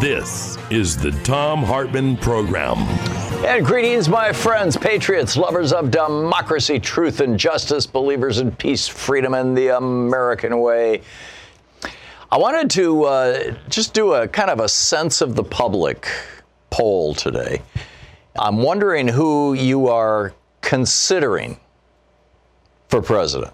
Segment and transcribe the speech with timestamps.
[0.00, 2.78] This is the Thom Hartmann Program.
[3.44, 9.34] And greetings, my friends, patriots, lovers of democracy, truth, and justice, believers in peace, freedom,
[9.34, 11.02] and the American way.
[12.32, 16.08] I wanted to uh, just do a kind of a sense of the public
[16.70, 17.60] poll today.
[18.38, 21.60] I'm wondering who you are considering
[22.88, 23.52] for president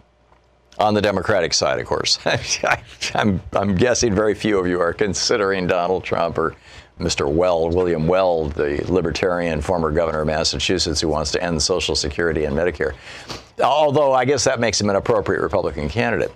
[0.79, 2.19] on the Democratic side, of course.
[3.15, 6.55] I'm, I'm guessing very few of you are considering Donald Trump or
[6.99, 7.31] Mr.
[7.31, 12.45] Weld, William Weld, the libertarian former governor of Massachusetts who wants to end Social Security
[12.45, 12.95] and Medicare.
[13.63, 16.33] Although I guess that makes him an appropriate Republican candidate.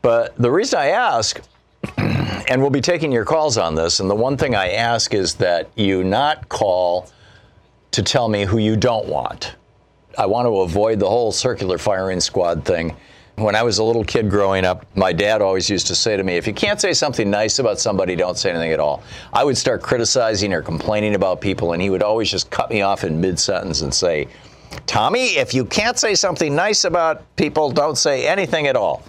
[0.00, 1.40] But the reason I ask,
[1.98, 5.34] and we'll be taking your calls on this, and the one thing I ask is
[5.34, 7.08] that you not call
[7.92, 9.54] to tell me who you don't want.
[10.18, 12.96] I want to avoid the whole circular firing squad thing
[13.36, 16.22] when I was a little kid growing up, my dad always used to say to
[16.22, 19.02] me, if you can't say something nice about somebody, don't say anything at all.
[19.32, 22.82] I would start criticizing or complaining about people, and he would always just cut me
[22.82, 24.28] off in mid sentence and say,
[24.86, 29.02] Tommy, if you can't say something nice about people, don't say anything at all.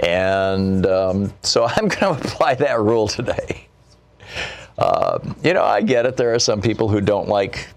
[0.00, 3.68] And um, so I'm going to apply that rule today.
[4.78, 6.16] Uh, you know, I get it.
[6.16, 7.68] There are some people who don't like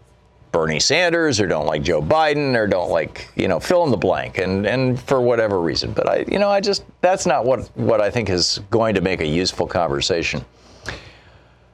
[0.55, 3.97] Bernie Sanders or don't like Joe Biden or don't like, you know, fill in the
[3.97, 5.91] blank and, and for whatever reason.
[5.91, 9.01] But I, you know, I just, that's not what, what I think is going to
[9.01, 10.45] make a useful conversation.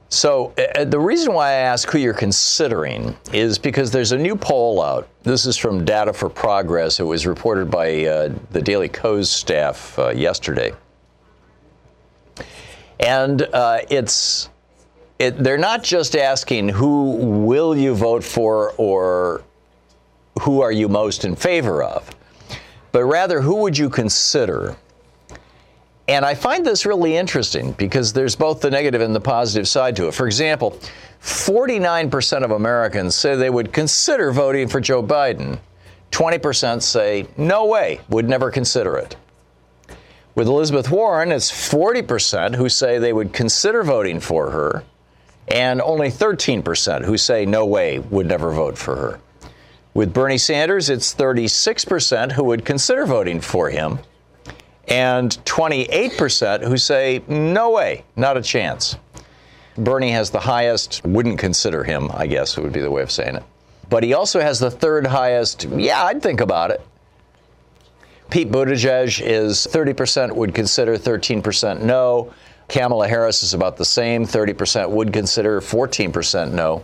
[0.08, 4.34] So uh, the reason why I ask who you're considering is because there's a new
[4.34, 5.06] poll out.
[5.22, 6.98] This is from Data for Progress.
[6.98, 10.72] It was reported by uh, the Daily Kos staff uh, yesterday.
[12.98, 14.48] And uh, it's
[15.22, 19.44] it, they're not just asking who will you vote for or
[20.40, 22.10] who are you most in favor of,
[22.90, 24.76] but rather who would you consider.
[26.08, 29.94] And I find this really interesting because there's both the negative and the positive side
[29.96, 30.14] to it.
[30.14, 30.76] For example,
[31.20, 35.60] 49% of Americans say they would consider voting for Joe Biden.
[36.10, 39.14] 20% say, no way, would never consider it.
[40.34, 44.82] With Elizabeth Warren, it's 40% who say they would consider voting for her
[45.48, 49.20] and only 13% who say no way would never vote for her.
[49.94, 53.98] With Bernie Sanders, it's 36% who would consider voting for him,
[54.88, 58.96] and 28% who say no way, not a chance.
[59.76, 63.36] Bernie has the highest, wouldn't consider him, I guess would be the way of saying
[63.36, 63.42] it.
[63.88, 66.80] But he also has the third highest, yeah, I'd think about it.
[68.30, 72.32] Pete Buttigieg is 30% would consider, 13% no.
[72.72, 76.82] Kamala Harris is about the same 30% would consider, 14% no.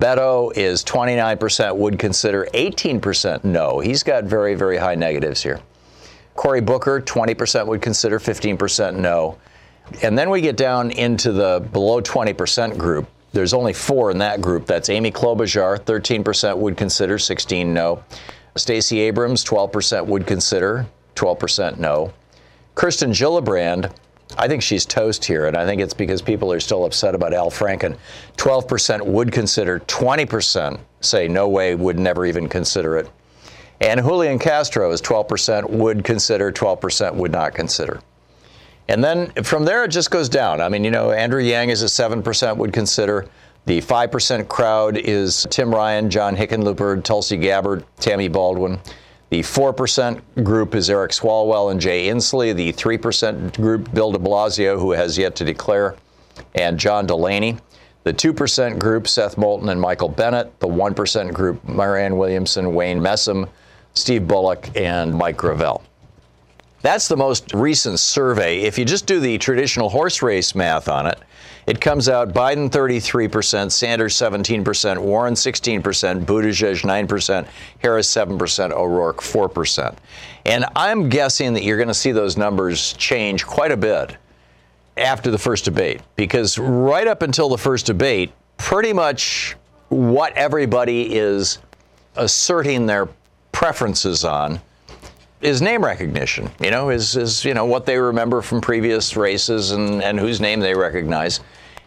[0.00, 3.78] Beto is 29% would consider, 18% no.
[3.78, 5.60] He's got very, very high negatives here.
[6.36, 9.36] Cory Booker, 20% would consider, 15% no.
[10.02, 13.06] And then we get down into the below 20% group.
[13.32, 14.64] There's only four in that group.
[14.64, 18.02] That's Amy Klobuchar, 13% would consider, 16 no.
[18.56, 22.10] Stacey Abrams, 12% would consider, 12% no.
[22.74, 23.92] Kirsten Gillibrand,
[24.38, 27.32] I think she's toast here, and I think it's because people are still upset about
[27.32, 27.96] Al Franken.
[28.36, 33.08] 12% would consider, 20% say no way, would never even consider it.
[33.80, 38.00] And Julian Castro is 12% would consider, 12% would not consider.
[38.88, 40.60] And then from there, it just goes down.
[40.60, 43.26] I mean, you know, Andrew Yang is a 7% would consider.
[43.66, 48.78] The 5% crowd is Tim Ryan, John Hickenlooper, Tulsi Gabbard, Tammy Baldwin.
[49.30, 52.54] The 4% group is Eric Swalwell and Jay Inslee.
[52.54, 55.96] The 3% group, Bill de Blasio, who has yet to declare,
[56.54, 57.56] and John Delaney.
[58.04, 60.60] The 2% group, Seth Moulton and Michael Bennet.
[60.60, 63.48] The 1% group, Marianne Williamson, Wayne Messam,
[63.94, 65.82] Steve Bullock, and Mike Gravel.
[66.82, 68.60] That's the most recent survey.
[68.60, 71.18] If you just do the traditional horse race math on it,
[71.66, 77.48] it comes out Biden 33%, Sanders 17%, Warren 16%, Buttigieg 9%,
[77.78, 79.96] Harris 7%, O'Rourke 4%.
[80.44, 84.16] And I'm guessing that you're going to see those numbers change quite a bit
[84.96, 89.56] after the first debate because right up until the first debate, pretty much
[89.88, 91.58] what everybody is
[92.16, 93.08] asserting their
[93.52, 94.60] preferences on
[95.40, 96.50] is name recognition.
[96.60, 100.40] You know, is is you know what they remember from previous races and and whose
[100.40, 101.40] name they recognize.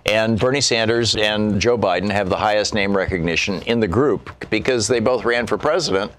[0.09, 4.87] And Bernie Sanders and Joe Biden have the highest name recognition in the group because
[4.87, 6.11] they both ran for president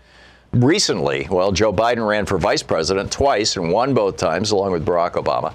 [0.52, 1.26] recently.
[1.28, 5.14] Well, Joe Biden ran for vice president twice and won both times, along with Barack
[5.14, 5.52] Obama.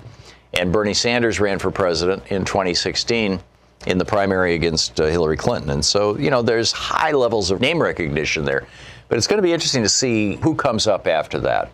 [0.53, 3.39] And Bernie Sanders ran for president in 2016
[3.87, 5.69] in the primary against uh, Hillary Clinton.
[5.69, 8.67] And so, you know, there's high levels of name recognition there.
[9.07, 11.71] But it's going to be interesting to see who comes up after that.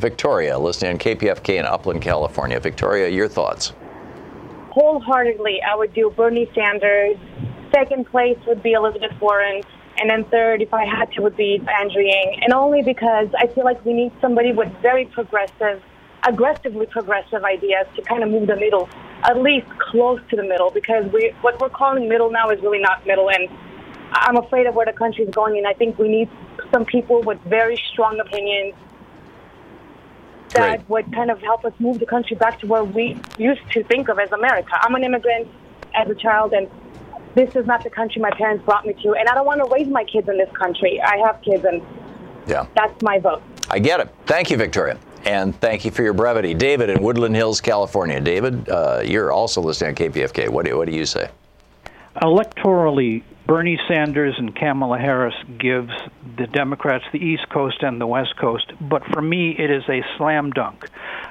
[0.00, 2.58] Victoria, listening on KPFK in Upland, California.
[2.58, 3.74] Victoria, your thoughts?
[4.76, 7.16] Wholeheartedly, I would do Bernie Sanders.
[7.74, 9.62] Second place would be Elizabeth Warren.
[9.98, 12.40] And then third, if I had to, would be Andrew Yang.
[12.42, 15.82] And only because I feel like we need somebody with very progressive,
[16.28, 18.86] aggressively progressive ideas to kind of move the middle,
[19.22, 22.80] at least close to the middle, because we, what we're calling middle now is really
[22.80, 23.30] not middle.
[23.30, 23.48] And
[24.12, 26.28] I'm afraid of where the country is going, and I think we need
[26.70, 28.74] some people with very strong opinions
[30.56, 30.88] that Great.
[30.88, 34.08] would kind of help us move the country back to where we used to think
[34.08, 34.70] of as America.
[34.80, 35.48] I'm an immigrant
[35.94, 36.68] as a child, and
[37.34, 39.72] this is not the country my parents brought me to, and I don't want to
[39.72, 41.00] raise my kids in this country.
[41.00, 41.82] I have kids, and
[42.46, 42.66] Yeah.
[42.74, 43.42] that's my vote.
[43.70, 44.08] I get it.
[44.26, 44.96] Thank you, Victoria.
[45.24, 46.54] And thank you for your brevity.
[46.54, 48.20] David in Woodland Hills, California.
[48.20, 50.48] David, uh, you're also listening on KPFK.
[50.48, 51.28] What do, what do you say?
[52.22, 55.92] electorally, Bernie Sanders and Kamala Harris gives
[56.36, 60.02] the Democrats the East Coast and the West Coast, but for me it is a
[60.16, 60.84] slam dunk.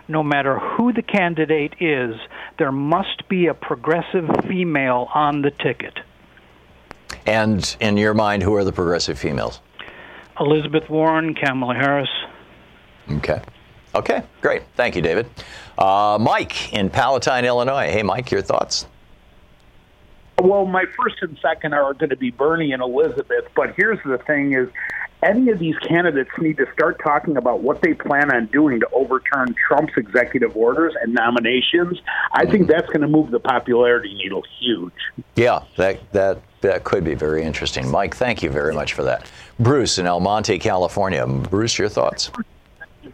[0.08, 2.16] No matter who the candidate is,
[2.58, 6.00] there must be a progressive female on the ticket.
[7.26, 9.60] And in your mind, who are the progressive females?
[10.40, 12.10] Elizabeth Warren, Kamala Harris.
[13.10, 13.42] Okay.
[13.94, 14.64] Okay, great.
[14.76, 15.28] Thank you, David.
[15.78, 17.90] Uh, Mike in Palatine, Illinois.
[17.90, 18.88] Hey, Mike, your thoughts?
[20.38, 23.48] Well, my first and second are going to be Bernie and Elizabeth.
[23.56, 24.70] But here's the thing: is
[25.24, 28.88] any of these candidates need to start talking about what they plan on doing to
[28.92, 32.00] overturn Trump's executive orders and nominations.
[32.34, 32.72] I think mm-hmm.
[32.72, 34.94] that's going to move the popularity needle huge.
[35.36, 37.90] Yeah, that that that could be very interesting.
[37.90, 39.30] Mike, thank you very much for that.
[39.60, 41.26] Bruce in El Monte, California.
[41.26, 42.32] Bruce, your thoughts?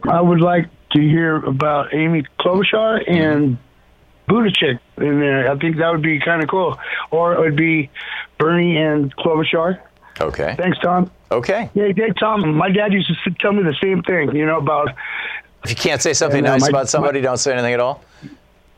[0.08, 3.58] I would like to hear about Amy Klobuchar and
[4.32, 5.50] Buttigieg in there.
[5.50, 6.78] I think that would be kind of cool.
[7.10, 7.90] Or it would be
[8.38, 9.78] Bernie and Klobuchar.
[10.20, 10.54] Okay.
[10.56, 11.10] Thanks, Tom.
[11.30, 11.70] Okay.
[11.74, 12.54] Yeah, hey, Tom.
[12.54, 14.34] My dad used to tell me the same thing.
[14.36, 14.88] You know about
[15.64, 18.02] If you can't say something uh, nice my- about somebody, don't say anything at all.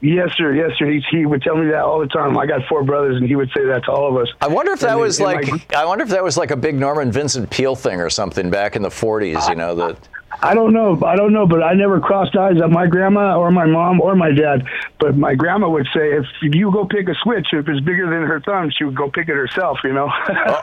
[0.01, 0.87] yes, sir, yes, sir.
[0.91, 2.37] He, he would tell me that all the time.
[2.39, 4.29] I got four brothers, and he would say that to all of us.
[4.41, 6.51] I wonder if that And- was and like my- I wonder if that was like
[6.53, 9.49] a big Norman Vincent Peale thing or something back in the 40s.
[9.49, 9.97] You know that.
[10.45, 11.01] I don't know.
[11.05, 14.15] I don't know, but I never crossed eyes at my grandma or my mom or
[14.15, 14.67] my dad.
[15.01, 18.29] But my grandma would say, if you go pick a switch, if it's bigger than
[18.29, 19.79] her thumb, she would go pick it herself.
[19.83, 20.11] You know.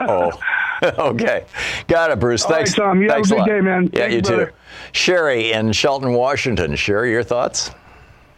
[0.00, 0.30] Oh.
[0.98, 1.44] okay.
[1.86, 2.44] Got it, Bruce.
[2.44, 2.74] All right, Thanks.
[2.74, 3.02] Tom.
[3.02, 3.48] You have a good lot.
[3.48, 3.90] day, man.
[3.92, 4.52] Yeah, Thank you you, too.
[4.92, 6.74] Sherry in Shelton, Washington.
[6.76, 7.70] Sherry, your thoughts?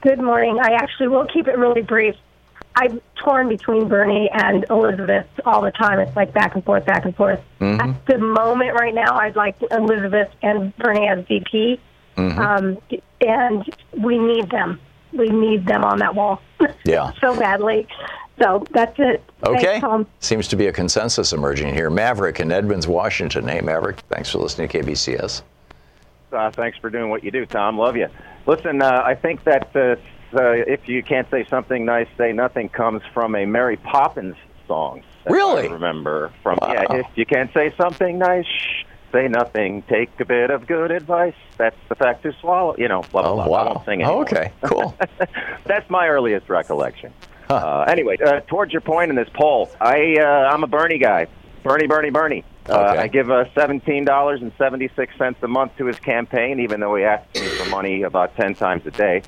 [0.02, 0.59] Good morning.
[0.61, 2.14] I actually will keep it really brief.
[2.76, 5.99] I'm torn between Bernie and Elizabeth all the time.
[6.00, 7.40] It's like back and forth, back and forth.
[7.61, 11.80] At the moment, right now, I'd like Elizabeth and Bernie as VP,
[12.16, 12.78] um,
[13.21, 14.80] and we need them.
[15.12, 16.42] We need them on that wall
[16.85, 17.12] Yeah.
[17.21, 17.87] so badly.
[18.42, 19.23] So that's it.
[19.47, 19.62] Okay.
[19.64, 20.06] Thanks, Tom.
[20.18, 21.88] Seems to be a consensus emerging here.
[21.88, 23.47] Maverick in Edmonds, Washington.
[23.47, 23.99] Hey, Maverick.
[24.11, 25.42] Thanks for listening to KBCS.
[26.33, 27.78] Uh, thanks for doing what you do, Tom.
[27.78, 28.09] Love you.
[28.47, 29.94] Listen, uh, I think that uh,
[30.37, 34.37] uh, if you can't say something nice, say nothing comes from a Mary Poppins
[34.67, 35.03] song.
[35.29, 35.69] Really?
[35.69, 36.73] I remember from Wow.
[36.73, 36.85] yeah.
[36.97, 39.83] If you can't say something nice, shh, say nothing.
[39.83, 41.35] Take a bit of good advice.
[41.57, 42.75] That's the fact to swallow.
[42.76, 43.03] You know.
[43.11, 43.45] Blah blah Oh, blah.
[43.45, 43.73] I wow.
[43.75, 44.23] won't sing Oh, anymore.
[44.23, 44.53] okay.
[44.64, 44.97] Cool.
[45.64, 47.12] That's my earliest recollection.
[47.49, 51.26] Uh, anyway, uh, towards your point in this poll, I uh, I'm a Bernie guy.
[51.62, 52.45] Bernie, Bernie, Bernie.
[52.69, 52.99] Uh, Okay.
[53.03, 56.81] I give uh, seventeen dollars and seventy six cents a month to his campaign, even
[56.81, 59.23] though he asks me for money about ten times a day.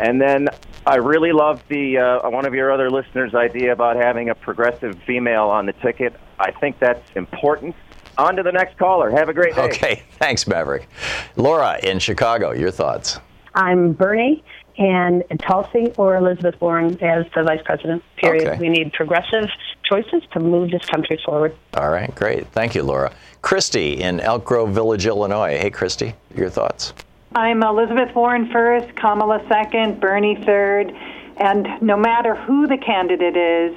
[0.00, 0.48] And then
[0.86, 4.98] I really love the uh, one of your other listeners' idea about having a progressive
[5.06, 6.14] female on the ticket.
[6.38, 7.76] I think that's important.
[8.16, 9.10] On to the next caller.
[9.10, 9.62] Have a great day.
[9.62, 10.02] Okay.
[10.18, 10.88] Thanks, Maverick.
[11.36, 12.52] Laura in Chicago.
[12.52, 13.20] Your thoughts?
[13.54, 14.42] I'm Bernie
[14.78, 18.02] and Tulsi or Elizabeth Warren as the vice president.
[18.16, 18.48] Period.
[18.48, 18.58] Okay.
[18.58, 19.50] We need progressive
[19.84, 21.54] choices to move this country forward.
[21.74, 22.46] All right, great.
[22.48, 23.12] Thank you, Laura.
[23.42, 25.58] Christy in Elk Grove Village, Illinois.
[25.58, 26.94] Hey, Christy, your thoughts?
[27.34, 30.92] I'm Elizabeth Warren first, Kamala second, Bernie third,
[31.36, 33.76] and no matter who the candidate is,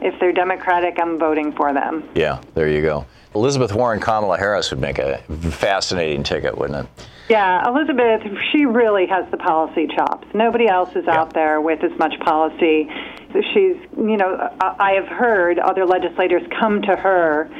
[0.00, 2.08] if they're Democratic, I'm voting for them.
[2.14, 3.04] Yeah, there you go.
[3.34, 5.18] Elizabeth Warren, Kamala Harris would make a
[5.50, 7.06] fascinating ticket, wouldn't it?
[7.28, 10.28] Yeah, Elizabeth, she really has the policy chops.
[10.32, 11.18] Nobody else is yeah.
[11.18, 12.88] out there with as much policy.
[13.32, 17.50] She's, you know, I have heard other legislators come to her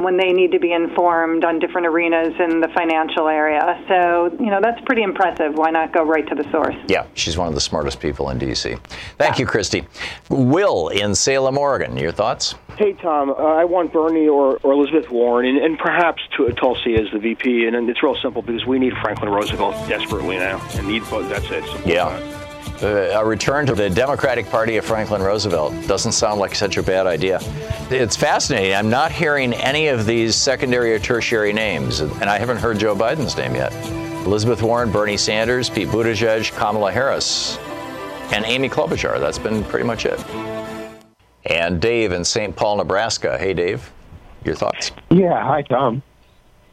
[0.00, 3.82] when they need to be informed on different arenas in the financial area.
[3.88, 5.54] So, you know, that's pretty impressive.
[5.54, 6.76] Why not go right to the source?
[6.88, 8.76] Yeah, she's one of the smartest people in D.C.
[9.18, 9.38] Thank yeah.
[9.38, 9.86] you, Christy.
[10.28, 12.54] Will in Salem, Oregon, your thoughts?
[12.76, 13.30] Hey, Tom.
[13.30, 17.18] Uh, I want Bernie or, or Elizabeth Warren and, and perhaps to, Tulsi as the
[17.18, 17.66] VP.
[17.66, 20.60] And, and, it's real simple because we need Franklin Roosevelt desperately now.
[20.74, 21.64] And need, that's it.
[21.64, 22.35] Simple yeah.
[22.82, 26.82] Uh, a return to the Democratic Party of Franklin Roosevelt doesn't sound like such a
[26.82, 27.38] bad idea.
[27.90, 28.74] It's fascinating.
[28.74, 32.94] I'm not hearing any of these secondary or tertiary names, and I haven't heard Joe
[32.94, 33.72] Biden's name yet.
[34.26, 37.56] Elizabeth Warren, Bernie Sanders, Pete Buttigieg, Kamala Harris,
[38.32, 39.18] and Amy Klobuchar.
[39.20, 40.22] That's been pretty much it.
[41.46, 42.54] And Dave in St.
[42.54, 43.38] Paul, Nebraska.
[43.38, 43.90] Hey, Dave,
[44.44, 44.90] your thoughts?
[45.10, 46.02] Yeah, hi, Tom.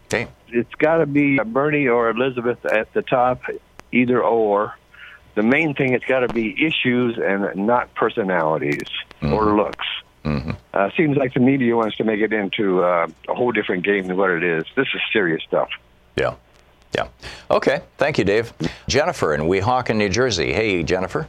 [0.09, 0.27] Hey.
[0.49, 3.41] It's got to be Bernie or Elizabeth at the top,
[3.91, 4.75] either or
[5.35, 8.87] the main thing it's got to be issues and not personalities
[9.21, 9.33] mm-hmm.
[9.33, 9.85] or looks.
[10.23, 10.51] Mm-hmm.
[10.73, 14.07] Uh, seems like the media wants to make it into uh, a whole different game
[14.07, 14.63] than what it is.
[14.75, 15.69] This is serious stuff.
[16.15, 16.35] Yeah.
[16.95, 17.07] Yeah.
[17.49, 17.81] Okay.
[17.97, 18.53] Thank you, Dave.
[18.87, 20.53] Jennifer in Weehawken, New Jersey.
[20.53, 21.27] Hey, Jennifer.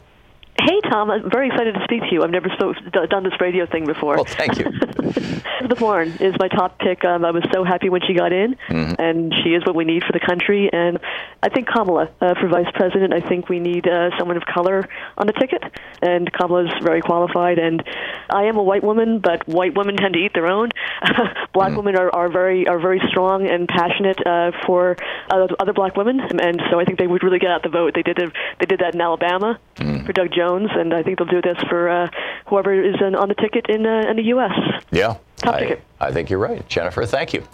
[0.61, 1.11] Hey, Tom.
[1.11, 2.23] I'm very excited to speak to you.
[2.23, 2.77] I've never spoke,
[3.11, 4.17] done this radio thing before.
[4.17, 4.67] Well, thank you.
[5.61, 7.05] Elizabeth Warren is my top pick.
[7.05, 9.01] Um, I was so happy when she got in, mm-hmm.
[9.01, 10.71] and she is what we need for the country.
[10.73, 10.99] And
[11.43, 13.13] I think Kamala uh, for vice president.
[13.13, 15.63] I think we need uh, someone of color on the ticket,
[16.03, 17.59] and Kamala is very qualified.
[17.59, 17.83] And
[18.31, 20.71] I am a white woman, but white women tend to eat their own.
[21.53, 24.97] black mm women are, are very are very strong and passionate uh, for
[25.31, 27.95] other black women, and so I think they would really get out the vote.
[27.95, 28.17] They did
[28.61, 31.59] they did that in Alabama mm for Doug Jones, and I think they'll do this
[31.69, 32.09] for uh,
[32.47, 34.53] whoever is on the ticket in uh, in the U.S.
[34.91, 35.17] Yeah.
[35.37, 35.83] Top I, ticket.
[36.01, 37.05] I think you're right, Jennifer.
[37.07, 37.45] Thank you.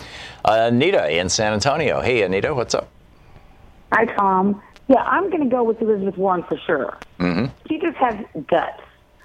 [0.44, 2.00] Uh, Anita in San Antonio.
[2.00, 2.88] Hey, Anita, what's up?
[3.92, 4.62] Hi, Tom.
[4.88, 6.98] Yeah, I'm going to go with Elizabeth Warren for sure.
[7.18, 7.46] Mm-hmm.
[7.68, 8.82] She just has guts.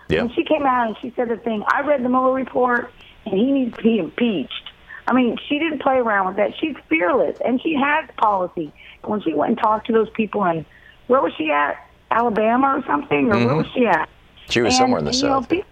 [0.09, 0.23] Yeah.
[0.23, 2.91] When she came out and she said the thing, I read the Mueller report,
[3.25, 4.71] and he needs to be impeached.
[5.07, 6.51] I mean, she didn't play around with that.
[6.59, 8.71] She's fearless, and she has policy.
[9.03, 10.65] When she went and talked to those people, and
[11.07, 11.77] where was she at?
[12.15, 13.45] Alabama or something, or mm-hmm.
[13.45, 14.09] where was she at?
[14.49, 15.51] She was and, somewhere in the south.
[15.51, 15.67] Know, pe-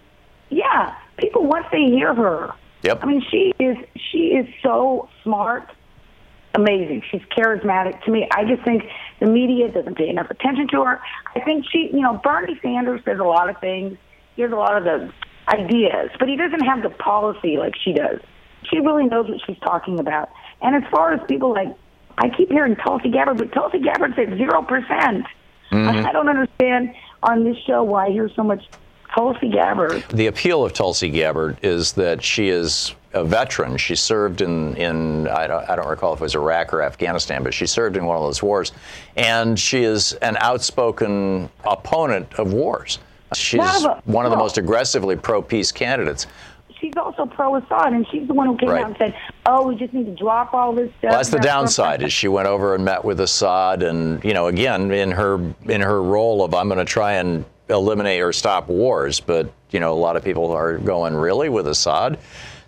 [0.50, 2.52] yeah, people once they hear her.
[2.82, 3.00] Yep.
[3.02, 3.78] I mean, she is
[4.10, 5.72] she is so smart,
[6.54, 7.02] amazing.
[7.10, 8.28] She's charismatic to me.
[8.30, 8.84] I just think
[9.20, 11.00] the media doesn't pay enough attention to her.
[11.34, 13.96] I think she, you know, Bernie Sanders does a lot of things.
[14.36, 15.10] He has a lot of the
[15.48, 18.20] ideas, but he doesn't have the policy like she does.
[18.70, 20.28] She really knows what she's talking about.
[20.60, 21.68] And as far as people like,
[22.18, 25.26] I keep hearing Tulsi Gabbard, but Tulsi Gabbard said zero percent.
[25.70, 26.06] Mm-hmm.
[26.06, 28.64] I don't understand on this show why I hear so much
[29.14, 30.04] Tulsi Gabbard.
[30.10, 33.76] The appeal of Tulsi Gabbard is that she is a veteran.
[33.76, 37.42] She served in, in I, don't, I don't recall if it was Iraq or Afghanistan,
[37.44, 38.72] but she served in one of those wars.
[39.16, 42.98] And she is an outspoken opponent of wars.
[43.34, 46.26] She's one of the most aggressively pro peace candidates
[46.84, 48.82] she's also pro Assad, and she's the one who came right.
[48.82, 51.38] out and said, "Oh, we just need to drop all this stuff." Well, that's the
[51.38, 52.02] downside.
[52.02, 55.80] Is she went over and met with Assad, and you know, again, in her in
[55.80, 59.92] her role of I'm going to try and eliminate or stop wars, but you know,
[59.92, 62.18] a lot of people are going really with Assad.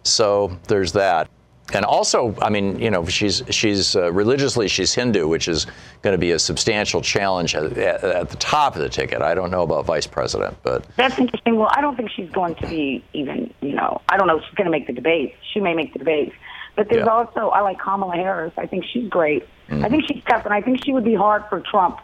[0.02, 1.28] So there's that
[1.74, 5.66] and also, I mean, you know, she's she's uh, religiously she's Hindu, which is
[6.02, 9.20] going to be a substantial challenge at, at, the top of the ticket.
[9.20, 11.56] I don't know about vice president, but that's interesting.
[11.56, 13.52] Well, I don't think she's going to be even.
[13.60, 15.34] You know, I don't know if she's going to make the debates.
[15.52, 16.34] She may make the debates,
[16.76, 17.12] but there's yeah.
[17.12, 18.52] also I like Kamala Harris.
[18.56, 19.42] I think she's great.
[19.68, 19.84] Mm-hmm.
[19.84, 21.98] I think she's tough, and I think she would be hard for Trump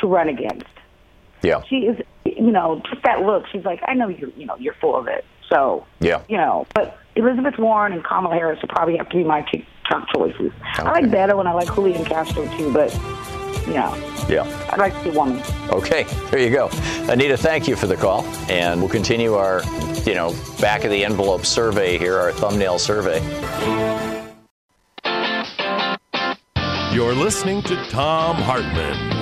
[0.00, 0.66] to run against.
[1.42, 2.00] Yeah, she is.
[2.24, 3.44] You know, just that look.
[3.52, 4.30] She's like, I know you're.
[4.30, 5.24] You know, you're full of it.
[5.48, 9.24] So yeah, you know, but Elizabeth Warren and Kamala Harris would probably have to be
[9.24, 10.52] my two top choices.
[10.78, 10.88] Okay.
[10.88, 12.92] I like Beto and I like Julian Castro too, but
[13.68, 13.94] yeah.
[14.28, 14.68] Yeah.
[14.70, 15.42] I'd like to see woman.
[15.70, 16.68] Okay, there you go.
[17.10, 18.24] Anita, thank you for the call.
[18.50, 19.62] And we'll continue our,
[20.04, 23.20] you know, back of the envelope survey here, our thumbnail survey.
[26.92, 29.17] You're listening to Thom Hartmann.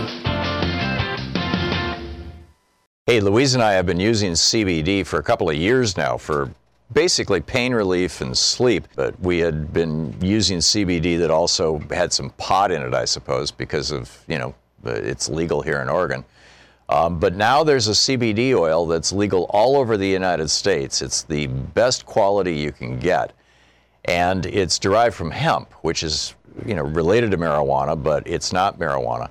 [3.09, 6.51] Hey, Louise and I have been using CBD for a couple of years now for
[6.93, 8.89] basically pain relief and sleep.
[8.97, 13.53] But we had been using CBD that also had some pot in it, I suppose,
[13.53, 16.25] because of, you know, it's legal here in Oregon.
[16.89, 21.01] Um, but now there's a CBD oil that's legal all over the United States.
[21.01, 23.33] It's the best quality you can get,
[24.07, 26.35] and it's derived from hemp, which is
[26.65, 29.31] you know related to marijuana, but it's not marijuana.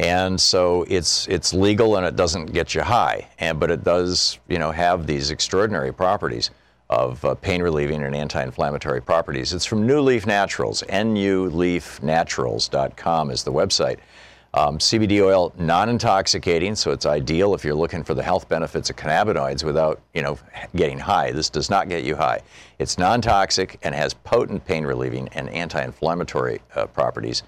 [0.00, 4.38] And so it's it's legal and it doesn't get you high, and but it does
[4.48, 6.50] you know have these extraordinary properties
[6.88, 9.52] of uh, pain relieving and anti-inflammatory properties.
[9.52, 10.82] It's from NuLeaf Naturals.
[10.88, 13.98] NuLeafNaturals.com is the website.
[14.54, 18.96] Um, CBD oil, non-intoxicating, so it's ideal if you're looking for the health benefits of
[18.96, 20.38] cannabinoids without, you know,
[20.74, 21.30] getting high.
[21.30, 22.40] This does not get you high.
[22.78, 27.42] It's non-toxic and has potent pain-relieving and anti-inflammatory uh, properties.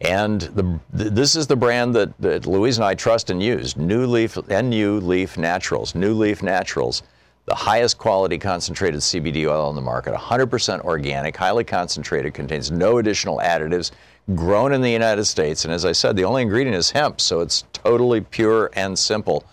[0.00, 3.74] And the, this is the brand that, that Louise and I trust and use.
[3.74, 5.92] NuLeaf, NU Leaf Naturals.
[5.92, 7.02] NuLeaf Naturals,
[7.46, 12.98] the highest quality concentrated CBD oil on the market, 100% organic, highly concentrated, contains no
[12.98, 13.92] additional additives
[14.34, 15.64] grown in the United States.
[15.64, 19.44] And as I said, the only ingredient is hemp, so it's totally pure and simple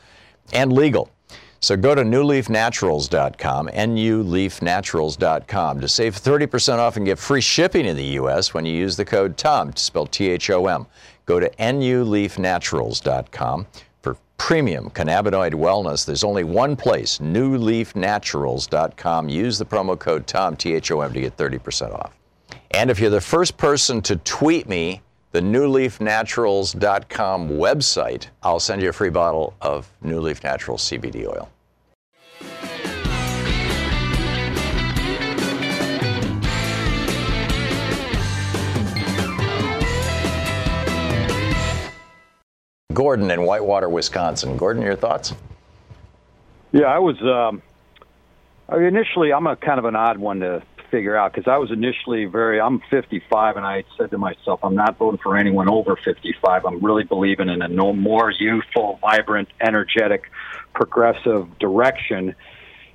[0.53, 1.10] and legal.
[1.63, 8.03] So go to newleafnaturals.com, nuleafnaturals.com, to save 30% off and get free shipping in the
[8.03, 8.56] U.S.
[8.56, 10.88] when you use the code TOM, spelled T H O M.
[11.27, 13.68] Go to nuleafnaturals.com
[14.01, 16.03] for premium cannabinoid wellness.
[16.03, 19.30] There's only one place, nuleafnaturals.com.
[19.30, 22.18] Use the promo code TOM, T H O M, to get 30% off.
[22.72, 28.89] And if you're the first person to tweet me the nuleafnaturals.com website, I'll send you
[28.89, 31.50] a free bottle of NuLeaf Naturals CBD oil.
[42.93, 44.57] Gordon in Whitewater, Wisconsin.
[44.57, 45.33] Gordon, your thoughts?
[46.71, 47.62] Yeah, I was um,
[48.75, 49.33] initially.
[49.33, 52.60] I'm a kind of an odd one to figure out because I was initially very.
[52.62, 56.65] I'm 55, and I said to myself, I'm not voting for anyone over 55.
[56.65, 60.29] I'm really believing in a no more youthful, vibrant, energetic,
[60.74, 62.36] progressive direction.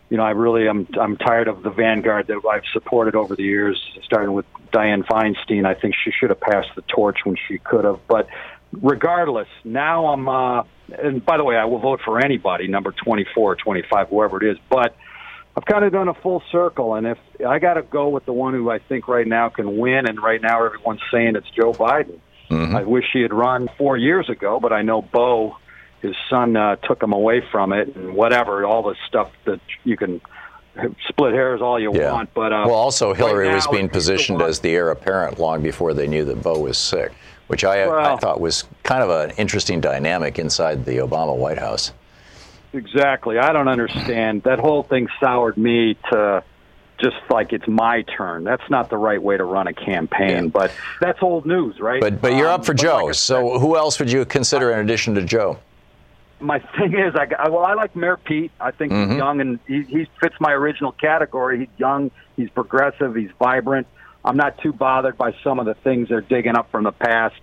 [0.09, 0.87] You know, I really am.
[1.01, 5.65] I'm tired of the vanguard that I've supported over the years, starting with Dianne Feinstein.
[5.67, 8.29] I think she should have passed the torch when she could have, but
[8.73, 10.29] regardless, now I'm.
[10.29, 10.63] Uh,
[11.03, 14.53] and by the way, I will vote for anybody, number 24 or 25, whoever it
[14.53, 14.59] is.
[14.71, 14.95] But
[15.57, 18.33] I've kind of done a full circle, and if I got to go with the
[18.33, 21.73] one who I think right now can win, and right now everyone's saying it's Joe
[21.73, 22.21] Biden.
[22.51, 22.77] Mm-hmm.
[22.77, 25.57] I wish he had run four years ago, but I know Bo,
[26.03, 29.97] his son, uh, took him away from it, and whatever, all the stuff that you
[29.97, 30.21] can
[31.09, 32.13] split hairs all you Yeah.
[32.13, 32.33] want.
[32.35, 35.95] But uh, well, also Hillary right was being positioned as the heir apparent long before
[35.95, 37.11] they knew that Bo was sick,
[37.49, 41.93] which I, I thought was kind of an interesting dynamic inside the Obama White House.
[42.73, 43.39] Exactly.
[43.39, 44.43] I don't understand.
[44.43, 46.43] That whole thing soured me to
[46.99, 48.45] just like it's my turn.
[48.45, 50.49] That's not the right way to run a campaign.
[50.49, 52.01] But that's old news, right?
[52.01, 53.05] But but you're Um, up for but Joe.
[53.07, 55.59] like so who else would you consider in addition to Joe?
[56.39, 58.51] my thing is, I I- well, I like Mayor Pete.
[58.61, 59.09] I think Mhm.
[59.09, 61.61] he's young and he, he fits my original category.
[61.61, 63.87] He's young, he's progressive, he's vibrant.
[64.27, 67.37] I'm not too bothered by some of the things they're digging up from the past.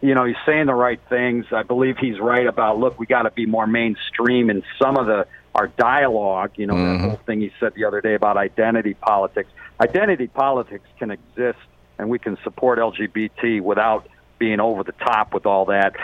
[0.00, 1.44] You know, he's saying the right things.
[1.52, 5.06] I believe he's right about look, we got to be more mainstream in some of
[5.06, 6.52] the our dialogue.
[6.56, 6.98] You know, Mhm.
[7.00, 9.50] that whole thing he said the other day about identity politics.
[9.80, 11.58] Identity politics can exist,
[11.98, 14.06] and we can support LGBT without
[14.38, 15.94] being over the top with all that.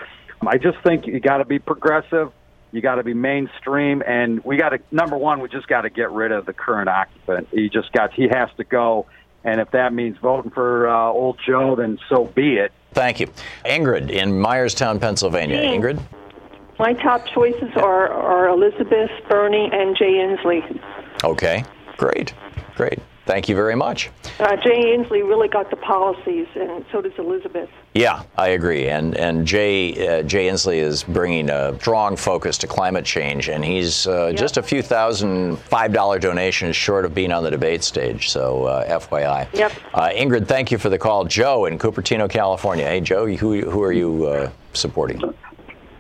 [0.46, 2.30] I just think you got to be progressive.
[2.72, 5.40] You got to be mainstream, and we got to number one.
[5.40, 7.48] We just got to get rid of the current occupant.
[7.50, 8.12] He just got.
[8.12, 9.06] He has to go,
[9.46, 12.72] and if that means voting for uh, old Joe, then so be it.
[12.92, 13.28] Thank you,
[13.64, 15.60] Ingrid in Myerstown, Pennsylvania.
[15.60, 15.80] Dean.
[15.80, 16.02] Ingrid.
[16.78, 20.78] My top choices are, are Elizabeth, Bernie, and Jay Inslee.
[21.24, 21.64] Okay,
[21.96, 22.34] great,
[22.74, 22.98] great.
[23.26, 24.08] Thank you very much.
[24.38, 27.68] Uh, Jay Inslee really got the policies, and so does Elizabeth.
[27.92, 28.88] Yeah, I agree.
[28.88, 33.64] And and Jay uh, Jay Inslee is bringing a strong focus to climate change, and
[33.64, 37.82] he's uh, just a few thousand five dollar donations short of being on the debate
[37.82, 38.30] stage.
[38.30, 39.52] So uh, FYI.
[39.52, 39.72] Yep.
[39.92, 41.24] Uh, Ingrid, thank you for the call.
[41.24, 42.86] Joe in Cupertino, California.
[42.86, 45.34] Hey, Joe, who who are you uh, supporting?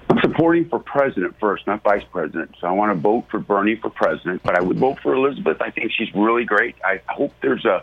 [0.08, 2.54] I'm supporting for president first, not vice president.
[2.60, 5.60] So I want to vote for Bernie for president, but I would vote for Elizabeth.
[5.60, 6.76] I think she's really great.
[6.84, 7.82] I hope there's a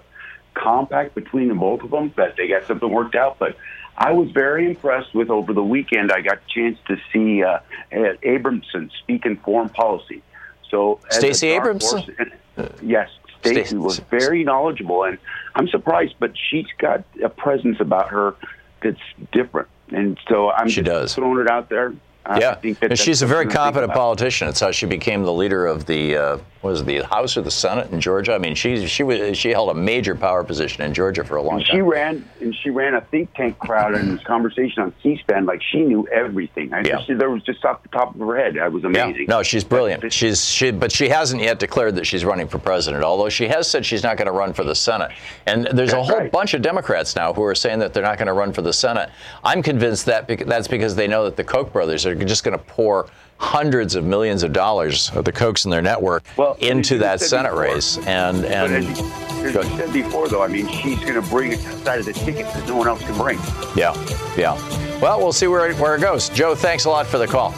[0.53, 3.39] compact between the both of them that they got something worked out.
[3.39, 3.57] But
[3.97, 6.12] I was very impressed with over the weekend.
[6.12, 7.59] I got a chance to see uh,
[7.91, 10.23] Abramson speak in foreign policy.
[10.69, 12.15] So Stacey Abramson?
[12.55, 13.09] horse- yes,
[13.41, 15.17] Stacey was very knowledgeable, and
[15.55, 18.36] I'm surprised, but she's got a presence about her
[18.81, 18.97] that's
[19.31, 19.67] different.
[19.89, 21.15] And so I'm She just does.
[21.15, 21.93] throwing it out there.
[22.25, 24.47] I yeah, think that and she's a very something to think competent politician.
[24.47, 27.91] It's how she became the leader of the uh, was the House or the Senate
[27.91, 28.34] in Georgia.
[28.34, 31.41] I mean, she she was she held a major power position in Georgia for a
[31.41, 31.76] long And time.
[31.76, 35.62] she ran and she ran a think tank crowd and this conversation on C-SPAN like
[35.62, 36.73] she knew everything.
[36.73, 36.97] I Yeah.
[36.97, 38.56] just there was just off the top of her head.
[38.56, 39.23] That was amazing.
[39.28, 39.36] Yeah.
[39.36, 40.12] No, she's brilliant.
[40.13, 43.04] She's she, but she hasn't yet declared that she's running for president.
[43.04, 45.12] Although she has said she's not going to run for the Senate.
[45.45, 46.32] And there's a whole right.
[46.32, 48.73] bunch of Democrats now who are saying that they're not going to run for the
[48.73, 49.10] Senate.
[49.43, 52.63] I'm convinced that that's because they know that the Koch brothers are just going to
[52.63, 53.08] pour
[53.43, 56.23] hundreds of millions of dollars of the Kochs in their network
[56.60, 57.63] into that Senate before.
[57.63, 57.97] race.
[58.08, 59.06] And and as you,
[59.45, 62.13] as you said before, though, I mean, she's going to bring a side of the
[62.13, 63.38] ticket that no one else can bring.
[63.75, 63.93] Yeah,
[64.38, 64.53] yeah.
[64.99, 66.29] Well, we'll see where it, where it goes.
[66.29, 67.53] Joe, thanks a lot for the call.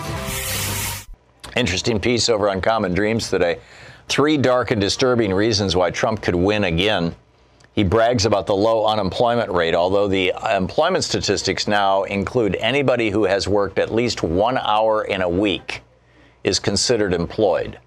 [1.55, 3.59] Interesting piece over on Common Dreams today.
[4.09, 7.15] Three dark and disturbing reasons why Trump could win again.
[7.75, 13.25] He brags about the low unemployment rate, although the employment statistics now include anybody who
[13.25, 15.81] has worked at least one hour in a week
[16.45, 17.77] is considered employed.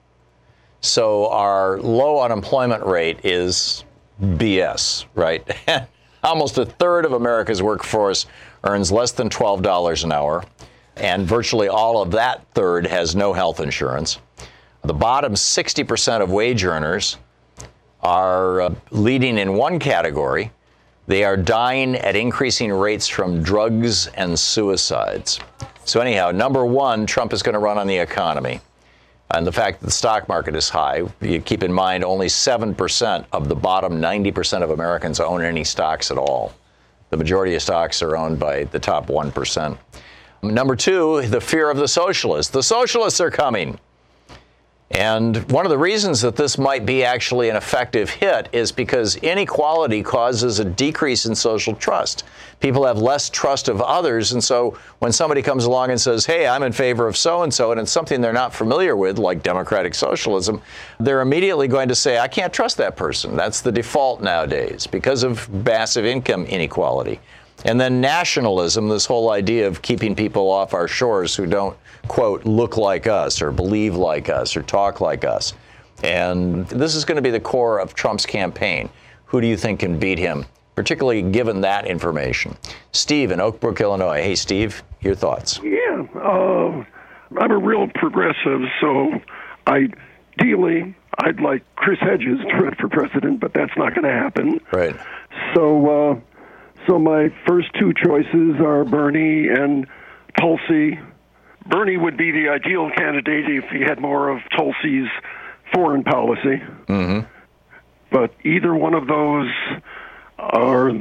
[0.82, 3.84] So our low unemployment rate is
[4.20, 5.42] BS, right?
[6.22, 8.26] Almost a third of America's workforce
[8.64, 10.44] earns less than $12 an hour,
[10.96, 14.18] and virtually all of that third has no health insurance.
[14.82, 17.16] The bottom 60% of wage earners
[18.08, 20.50] are uh, leading in one category.
[21.08, 25.38] They are dying at increasing rates from drugs and suicides.
[25.84, 28.60] So, anyhow, number one, Trump is going to run on the economy.
[29.32, 33.26] And the fact that the stock market is high, you keep in mind only 7%
[33.32, 36.54] of the bottom 90% of Americans own any stocks at all.
[37.10, 39.76] The majority of stocks are owned by the top 1%.
[40.42, 42.50] Number two, the fear of the socialists.
[42.52, 43.78] The socialists are coming.
[44.90, 49.16] And one of the reasons that this might be actually an effective hit is because
[49.16, 52.24] inequality causes a decrease in social trust.
[52.60, 54.32] People have less trust of others.
[54.32, 57.52] And so when somebody comes along and says, hey, I'm in favor of so and
[57.52, 60.62] so, and it's something they're not familiar with, like democratic socialism,
[60.98, 63.36] they're immediately going to say, I can't trust that person.
[63.36, 67.20] That's the default nowadays because of massive income inequality.
[67.64, 72.44] And then nationalism, this whole idea of keeping people off our shores who don't, quote,
[72.44, 75.54] look like us or believe like us or talk like us.
[76.02, 78.88] And this is going to be the core of Trump's campaign.
[79.26, 82.56] Who do you think can beat him, particularly given that information?
[82.92, 84.22] Steve in Oak Brook, Illinois.
[84.22, 85.60] Hey, Steve, your thoughts.
[85.62, 86.84] Yeah, uh,
[87.38, 89.20] I'm a real progressive, so
[89.66, 94.60] ideally, I'd like Chris Hedges to run for president, but that's not going to happen.
[94.72, 94.94] Right.
[95.54, 96.20] So, uh,
[96.88, 99.86] so my first two choices are Bernie and
[100.40, 100.98] Tulsi.
[101.66, 105.08] Bernie would be the ideal candidate if he had more of Tulsi's
[105.74, 107.26] foreign policy, Mm-hmm.
[108.10, 109.50] but either one of those
[110.38, 110.92] are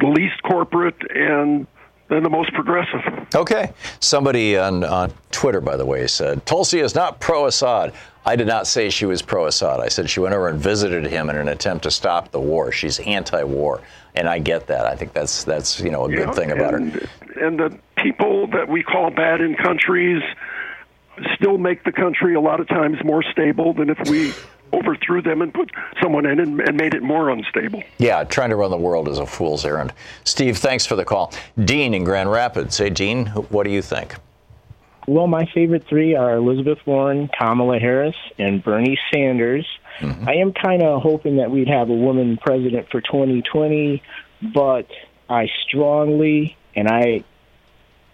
[0.00, 1.66] the least corporate and
[2.08, 3.00] then the most progressive.
[3.34, 3.72] Okay.
[4.00, 7.92] Somebody on, on Twitter, by the way, said Tulsi is not pro Assad.
[8.26, 9.80] I did not say she was pro Assad.
[9.80, 12.72] I said she went over and visited him in an attempt to stop the war.
[12.72, 13.82] She's anti war.
[14.14, 14.86] And I get that.
[14.86, 17.46] I think that's, that's you know, a good thing about and, her.
[17.46, 20.22] And the people that we call bad in countries
[21.34, 24.32] still make the country a lot of times more stable than if we
[24.72, 25.70] overthrew them and put
[26.02, 27.82] someone in and, and made it more unstable.
[27.98, 29.92] Yeah, trying to run the world is a fool's errand.
[30.24, 31.32] Steve, thanks for the call.
[31.64, 32.78] Dean in Grand Rapids.
[32.78, 34.14] Hey, Dean, what do you think?
[35.06, 39.66] Well, my favorite three are Elizabeth Warren, Kamala Harris, and Bernie Sanders.
[40.00, 40.28] Mm-hmm.
[40.28, 44.02] I am kind of hoping that we'd have a woman president for 2020,
[44.54, 44.86] but
[45.28, 47.24] I strongly, and I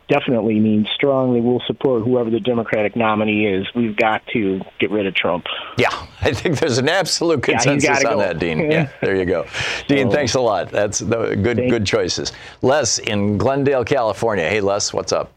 [0.08, 3.66] definitely mean strongly, will support whoever the Democratic nominee is.
[3.74, 5.46] We've got to get rid of Trump.
[5.78, 5.88] Yeah,
[6.20, 8.18] I think there's an absolute consensus gotta on go.
[8.20, 8.70] that, Dean.
[8.70, 9.46] Yeah, there you go.
[9.86, 10.70] Dean, So- thanks a lot.
[10.70, 12.32] That's the good good choices.
[12.62, 14.48] Les in Glendale, California.
[14.48, 15.32] Hey, Les, what's up?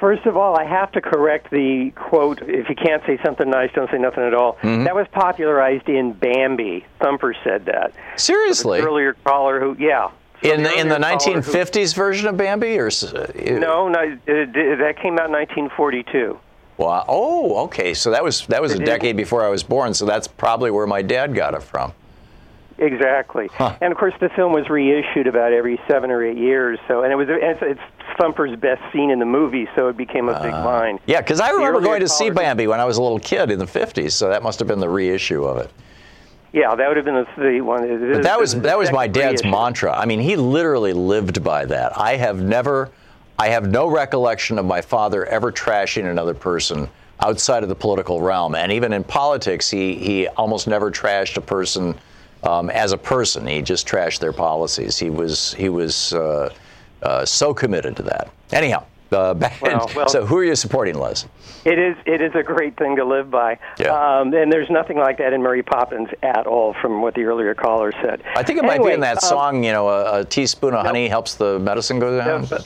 [0.00, 3.70] First of all, I have to correct the quote if you can't say something nice,
[3.74, 4.58] don't say nothing at all.
[4.62, 4.84] Mhm.
[4.84, 6.84] That was popularized in Bambi.
[7.00, 7.92] Thumper said that.
[8.16, 8.80] Seriously?
[8.80, 10.08] The earlier caller who, yeah.
[10.42, 13.26] So In the in the earlier caller who- 1950s version of Bambi, or uh,
[13.58, 14.18] No, no, it,
[14.54, 16.38] it, that came out in 1942.
[16.76, 17.04] Wow.
[17.08, 17.94] Oh, okay.
[17.94, 19.94] So that was that was a decade before I was born.
[19.94, 21.92] So that's probably where my dad got it from.
[22.78, 23.48] Exactly.
[23.58, 26.78] And of course, the film was reissued about every seven or eight years.
[26.88, 27.80] So, and it was and it's, it's
[28.18, 30.96] Thumper's best scene in the movie, so it became a big line.
[30.96, 33.50] Uh, Yeah, because I remember going to see Bambi when I was a little kid
[33.50, 34.12] in the 50s.
[34.12, 35.70] So that must have been the reissue of it.
[36.52, 38.12] Yeah, that would have been the, the one.
[38.12, 39.50] But that was that was my dad's reissue.
[39.50, 39.92] mantra.
[39.96, 41.98] I mean, he literally lived by that.
[41.98, 42.90] I have never,
[43.38, 46.88] I have no recollection of my father ever trashing another person
[47.20, 48.54] outside of the political realm.
[48.54, 51.94] And even in politics, he he almost never trashed a person
[52.46, 53.46] um, as a person.
[53.46, 54.98] He just trashed their policies.
[54.98, 56.54] He was he was uh,
[57.02, 58.30] uh, so committed to that.
[58.52, 59.34] Anyhow, Uh.
[59.60, 61.26] Well, well- so who are you supporting, Les?
[61.64, 63.58] It is it is a great thing to live by.
[63.78, 63.88] Yeah.
[63.92, 67.54] Um, and there's nothing like that in Mary Poppins at all, from what the earlier
[67.54, 68.22] caller said.
[68.36, 69.64] I think it might be in that um, song.
[69.64, 72.42] You know, a, a teaspoon of honey helps the medicine go down.
[72.50, 72.58] No,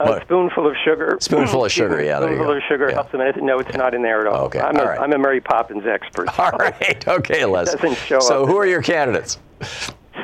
[0.00, 0.22] A what?
[0.22, 1.16] spoonful of sugar.
[1.20, 2.58] Spoonful of sugar, yeah, there you Spoonful go.
[2.58, 3.46] of sugar helps the medicine.
[3.46, 4.46] No, it's not in there at all.
[4.46, 4.98] Okay, I'm, a, all right.
[5.00, 6.28] I'm a Mary Poppins expert.
[6.38, 7.06] All right.
[7.06, 7.72] Okay, Les.
[7.72, 9.38] doesn't show so up who are your candidates?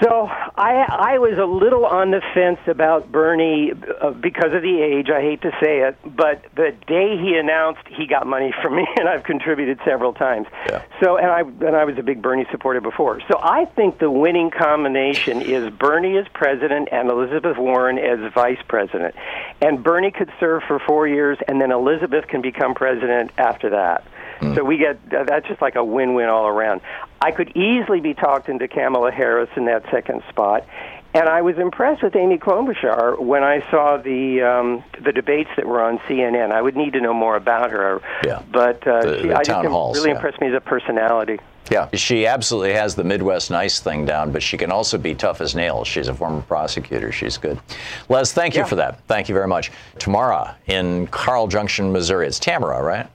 [0.00, 4.80] So I I was a little on the fence about Bernie uh, because of the
[4.80, 5.10] age.
[5.10, 8.86] I hate to say it, but the day he announced he got money from me,
[8.96, 10.46] and I've contributed several times.
[10.68, 10.82] Yeah.
[11.02, 13.20] So and I and I was a big Bernie supporter before.
[13.28, 18.62] So I think the winning combination is Bernie as president and Elizabeth Warren as vice
[18.68, 19.16] president,
[19.60, 24.04] and Bernie could serve for four years, and then Elizabeth can become president after that.
[24.40, 26.80] So we get that's just like a win-win all around.
[27.20, 30.64] I could easily be talked into Kamala Harris in that second spot,
[31.12, 35.66] and I was impressed with Amy Klobuchar when I saw the um, the debates that
[35.66, 36.52] were on CNN.
[36.52, 38.40] I would need to know more about her, Yeah.
[38.50, 40.16] but uh, The- she the I just halls, really yeah.
[40.16, 41.38] impressed me as a personality.
[41.70, 45.40] Yeah, she absolutely has the Midwest nice thing down, but she can also be tough
[45.40, 45.86] as nails.
[45.86, 47.12] She's a former prosecutor.
[47.12, 47.60] She's good.
[48.08, 48.66] Les, thank you Yeah.
[48.66, 48.98] for that.
[49.06, 49.70] Thank you very much.
[50.00, 52.26] Tamara in Carl Junction, Missouri.
[52.26, 53.06] It's Tamara, right?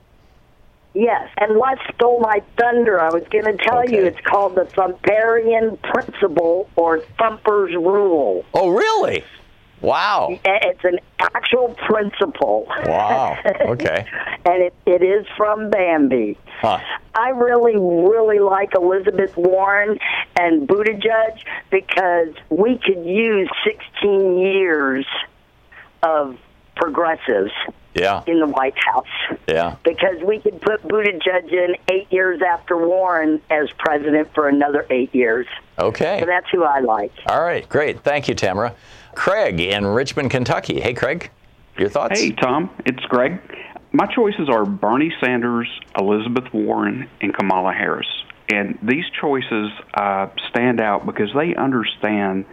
[0.98, 2.98] Yes, and what stole my thunder?
[2.98, 8.46] I was going to tell you it's called the Thumperian Principle or Thumper's Rule.
[8.54, 9.22] Oh, really?
[9.82, 10.38] Wow.
[10.42, 12.66] It's an actual principle.
[12.86, 13.36] Wow.
[13.44, 14.06] Okay.
[14.46, 16.38] and it, it is from Bambi.
[16.62, 16.78] Huh.
[17.14, 19.98] I really, really like Elizabeth Warren
[20.34, 21.38] and Buttigieg
[21.70, 25.04] because we could use 16 years
[26.02, 26.38] of
[26.74, 27.52] progressives
[27.96, 28.22] Yeah.
[28.26, 29.06] in the White House
[29.48, 29.76] Yeah.
[29.84, 35.14] because we could put Buttigieg in eight years after Warren as president for another eight
[35.14, 35.46] years.
[35.78, 36.18] Okay.
[36.20, 37.12] So that's who I like.
[37.26, 37.68] All right.
[37.68, 38.00] Great.
[38.00, 38.74] Thank you, Tamara.
[39.14, 40.80] Craig in Richmond, Kentucky.
[40.80, 41.30] Hey, Craig.
[41.78, 42.20] Your thoughts?
[42.20, 42.70] Hey, Tom.
[42.84, 43.40] It's Greg.
[43.92, 48.06] My choices are Bernie Sanders, Elizabeth Warren, and Kamala Harris.
[48.48, 52.44] And these choices uh, stand out because they understand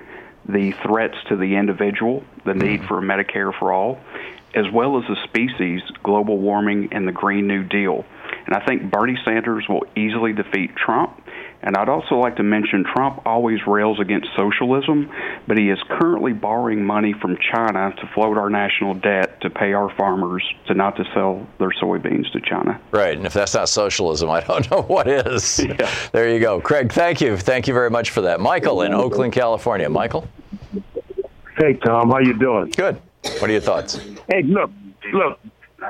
[0.47, 3.99] the threats to the individual, the need for Medicare for all,
[4.55, 8.05] as well as the species, global warming, and the Green New Deal.
[8.45, 11.19] And I think Bernie Sanders will easily defeat Trump.
[11.65, 15.09] And I'd also like to mention Trump always rails against socialism,
[15.47, 19.71] but he is currently borrowing money from China to float our national debt to pay
[19.71, 22.81] our farmers to not to sell their soybeans to China.
[22.91, 25.65] Right, and if that's not socialism, I don't know what is.
[26.11, 26.59] There you go.
[26.59, 27.37] Craig, thank you.
[27.37, 28.41] Thank you very much for that.
[28.41, 29.89] Michael in Oakland, California.
[29.89, 30.27] Michael?
[31.57, 32.71] Hey Tom, how you doing?
[32.75, 32.99] Good.
[33.39, 33.95] What are your thoughts?
[34.29, 34.69] Hey, look,
[35.13, 35.39] look,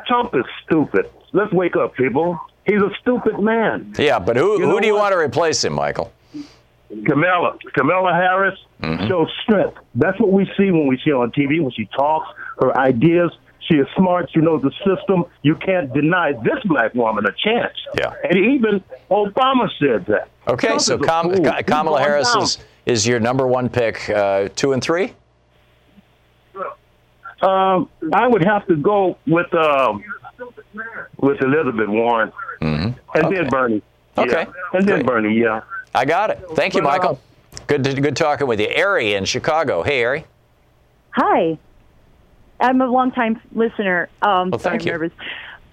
[0.08, 1.10] Trump is stupid.
[1.34, 2.40] Let's wake up, people.
[2.66, 3.94] He's a stupid man.
[3.98, 5.02] Yeah, but who, You who do you what?
[5.04, 6.12] want to replace him, Michael?
[7.06, 9.08] Kamala, Kamala Harris Mm-hmm.
[9.08, 9.78] shows strength.
[9.96, 12.28] That's what we see when we see her on TV, when she talks,
[12.60, 13.32] her ideas.
[13.62, 14.30] She is smart.
[14.34, 15.24] She knows the system.
[15.42, 17.78] You can't deny this black woman a chance.
[17.98, 18.14] Yeah.
[18.26, 20.28] And even Obama said that.
[20.50, 21.46] Okay, Trump so Kam- fool.
[21.46, 22.44] Ka- He's Kamala Harris down.
[22.44, 25.14] is, is your number one pick, uh, two and three?
[27.44, 30.04] Um, I would have to go with um,
[31.18, 33.18] with Elizabeth Warren, mm-hmm.
[33.18, 33.82] and then Bernie.
[34.18, 34.46] Okay.
[34.48, 34.78] Yeah.
[34.80, 35.40] and then Bernie.
[35.40, 35.62] Yeah.
[35.96, 36.42] I got it.
[36.54, 37.20] Thank you, uh, Michael.
[37.68, 38.70] Good, to, good talking with you.
[38.76, 39.84] Ari in Chicago.
[39.84, 40.26] Hey, Ari.
[41.12, 41.58] Hi.
[42.60, 44.10] I'm a longtime listener.
[44.22, 44.92] Um, Well, sorry, thank I'm you.
[44.94, 45.12] nervous.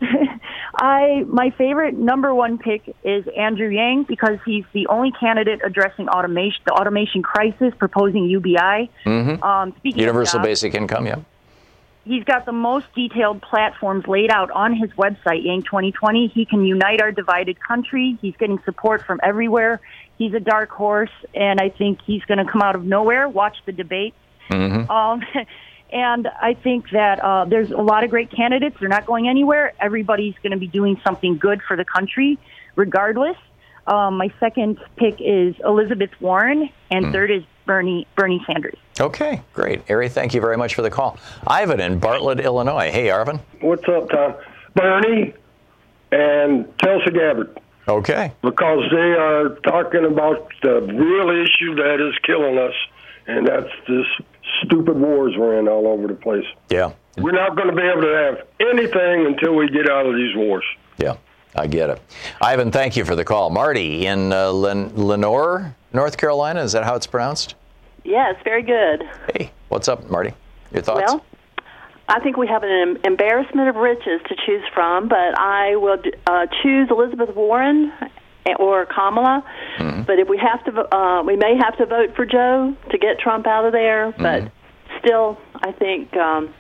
[0.74, 6.08] I my favorite number one pick is Andrew Yang because he's the only candidate addressing
[6.08, 8.90] automation, the automation crisis, proposing UBI.
[9.04, 9.42] Mm-hmm.
[9.42, 11.16] Um, speaking Universal of jobs, basic income, yeah.
[12.10, 16.26] He's got the most detailed platforms laid out on his website, Yang 2020.
[16.26, 18.18] He can unite our divided country.
[18.20, 19.80] He's getting support from everywhere.
[20.18, 23.28] He's a dark horse, and I think he's going to come out of nowhere.
[23.28, 24.14] Watch the debate.
[24.50, 24.90] Mm-hmm.
[24.90, 25.22] Um,
[25.92, 28.76] and I think that uh, there's a lot of great candidates.
[28.80, 29.72] They're not going anywhere.
[29.80, 32.38] Everybody's going to be doing something good for the country,
[32.74, 33.36] regardless.
[33.86, 37.12] Um, my second pick is Elizabeth Warren, and Hmm.
[37.12, 38.76] third is Bernie Bernie Sanders.
[39.00, 39.90] Okay, great.
[39.90, 41.18] Ari, thank you very much for the call.
[41.46, 42.90] Ivan in Bartlett, Illinois.
[42.90, 43.40] Hey, Arvin.
[43.60, 44.34] What's up, Tom?
[44.74, 45.32] Bernie
[46.12, 47.58] and Tulsi Gabbard.
[47.88, 48.32] Okay.
[48.42, 52.74] Because they are talking about the real issue that is killing us,
[53.26, 54.06] and that's this
[54.64, 56.44] stupid wars we're in all over the place.
[56.68, 56.92] Yeah.
[57.16, 60.36] We're not going to be able to have anything until we get out of these
[60.36, 60.64] wars.
[60.98, 61.16] Yeah,
[61.56, 62.00] I get it.
[62.40, 63.50] Ivan, thank you for the call.
[63.50, 66.62] Marty in uh, Len- Lenoir, North Carolina.
[66.62, 67.54] Is that how it's pronounced?
[68.04, 69.02] Yes, very good.
[69.34, 70.32] Hey, what's up, Marty?
[70.72, 71.02] Your thoughts?
[71.06, 71.24] Well,
[72.08, 76.46] I think we have an embarrassment of riches to choose from, but I will uh,
[76.62, 77.92] choose Elizabeth Warren
[78.58, 79.44] or Kamala.
[79.78, 80.02] Mm-hmm.
[80.02, 83.18] But if we have to, uh, we may have to vote for Joe to get
[83.20, 84.12] Trump out of there.
[84.12, 84.98] But Mm-hmm.
[85.06, 86.52] still, I think um,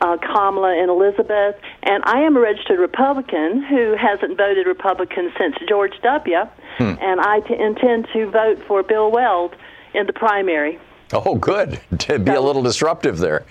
[0.00, 1.56] uh, Kamala and Elizabeth.
[1.82, 6.36] And I am a registered Republican who hasn't voted Republican since George W.
[6.76, 6.94] Hmm.
[7.00, 9.56] And I t- intend to vote for Bill Weld
[9.94, 10.78] in the primary.
[11.12, 11.80] Oh, good.
[12.00, 13.44] To be a little disruptive there.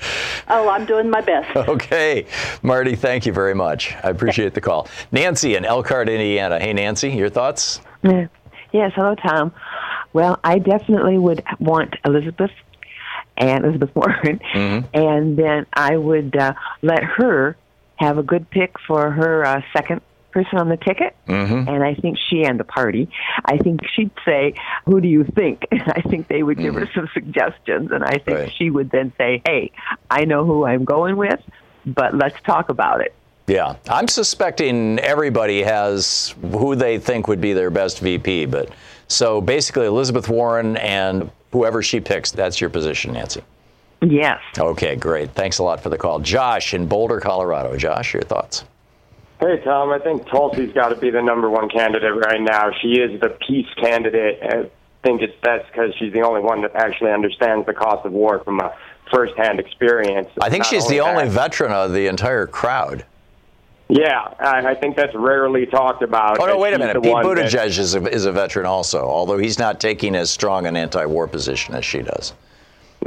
[0.48, 1.56] Oh, I'm doing my best.
[1.70, 2.26] Okay.
[2.62, 3.94] Marty, thank you very much.
[4.04, 4.88] I appreciate the call.
[5.12, 6.60] Nancy in Elkhart, Indiana.
[6.60, 7.82] Hey, Nancy, your thoughts?
[8.04, 8.28] Yeah.
[8.72, 9.52] Yes, hello, Tom.
[10.14, 12.52] Well, I definitely would want Elizabeth
[13.38, 14.88] and Elizabeth Warren, Mm-hmm.
[14.94, 17.56] and then I would uh, let her
[17.98, 21.16] have a good pick for her uh, second person on the ticket.
[21.28, 21.70] Mm-hmm.
[21.70, 23.10] And I think she and the party,
[23.46, 24.54] I think she'd say,
[24.86, 28.26] "Who do you think?" I think they would give her some suggestions, and I think
[28.28, 28.34] Mm-hmm.
[28.44, 28.54] Right.
[28.58, 29.72] she would then say, "Hey,
[30.10, 31.40] I know who I'm going with,
[31.86, 33.14] but let's talk about it."
[33.48, 38.70] Yeah, I'm suspecting everybody has who they think would be their best VP, but
[39.08, 43.42] so basically Elizabeth Warren and whoever she picks, that's your position, Nancy.
[44.02, 44.42] Yes.
[44.60, 45.32] Okay, great.
[45.32, 46.20] Thanks a lot for the call.
[46.20, 47.78] Josh in Boulder, Colorado.
[47.78, 48.66] Josh, your thoughts?
[49.40, 52.72] Hey, Tom, I think Tulsi's got to be the number one candidate right now.
[52.82, 54.40] She is the peace candidate.
[54.42, 54.70] I
[55.04, 58.40] think it's best because she's the only one that actually understands the cost of war
[58.44, 58.76] from a
[59.12, 60.28] firsthand experience.
[60.42, 63.06] I think Not she's the only that- veteran of the entire crowd.
[63.90, 66.40] Yeah, I, I think that's rarely talked about.
[66.42, 67.02] Oh no, wait a minute.
[67.02, 70.76] Pete Buttigieg is a, is a veteran also, although he's not taking as strong an
[70.76, 72.34] anti-war position as she does.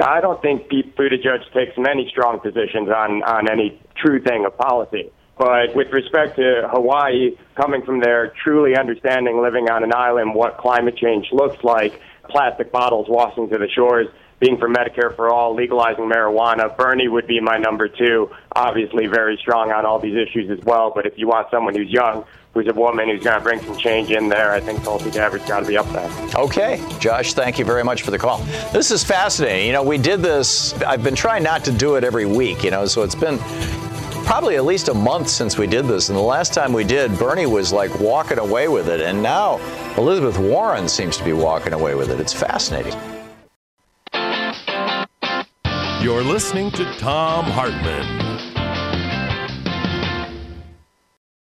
[0.03, 4.57] I don't think Pete Buttigieg takes many strong positions on, on any true thing of
[4.57, 5.11] policy.
[5.40, 10.59] But with respect to Hawaii, coming from there, truly understanding living on an island what
[10.59, 11.98] climate change looks like,
[12.29, 14.07] plastic bottles washing to the shores,
[14.38, 18.31] being for Medicare for all, legalizing marijuana, Bernie would be my number two.
[18.55, 20.92] Obviously, very strong on all these issues as well.
[20.94, 23.79] But if you want someone who's young, who's a woman, who's going to bring some
[23.79, 26.11] change in there, I think Tulsi Gabbard's got to be up there.
[26.35, 28.38] Okay, Josh, thank you very much for the call.
[28.74, 29.66] This is fascinating.
[29.68, 32.70] You know, we did this, I've been trying not to do it every week, you
[32.70, 33.38] know, so it's been
[34.31, 36.09] probably at least a month since we did this.
[36.09, 39.01] And the last time we did, Bernie was like walking away with it.
[39.01, 39.59] And now
[39.97, 42.21] Elizabeth Warren seems to be walking away with it.
[42.21, 42.93] It's fascinating.
[46.01, 48.07] You're listening to Thom Hartmann.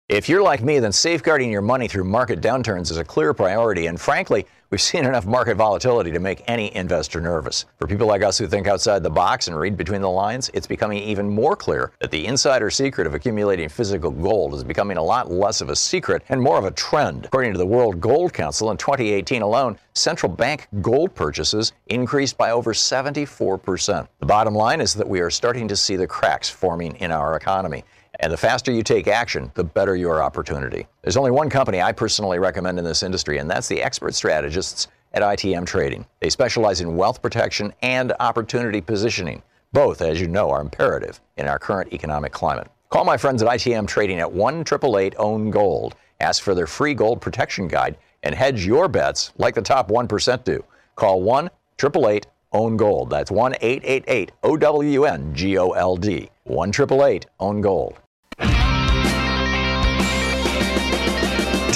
[0.08, 3.86] If you're like me, then safeguarding your money through market downturns is a clear priority.
[3.86, 7.66] And frankly, we've seen enough market volatility to make any investor nervous.
[7.78, 10.68] For people like us who think outside the box and read between the lines, it's
[10.68, 15.04] becoming even more clear that the insider secret of accumulating physical gold is becoming a
[15.04, 17.26] lot less of a secret and more of a trend.
[17.26, 22.52] According to the World Gold Council, in 2018 alone, central bank gold purchases increased by
[22.52, 24.08] over 74%.
[24.20, 27.36] The bottom line is that we are starting to see the cracks forming in our
[27.36, 27.84] economy.
[28.22, 30.88] And the faster you take action, the better your opportunity.
[31.02, 34.90] There's only one company I personally recommend in this industry, and that's the expert strategists
[35.14, 36.06] at ITM Trading.
[36.20, 39.42] They specialize in wealth protection and opportunity positioning.
[39.72, 42.68] Both, as you know, are imperative in our current economic climate.
[42.90, 45.96] Call my friends at ITM Trading at 1 888 Own Gold.
[46.20, 50.44] Ask for their free gold protection guide and hedge your bets like the top 1%
[50.44, 50.62] do.
[50.96, 53.12] Call 1 888 Own Gold.
[53.12, 56.30] That's 1 888 O W N G O L D.
[56.44, 58.00] 1 888 Own Gold.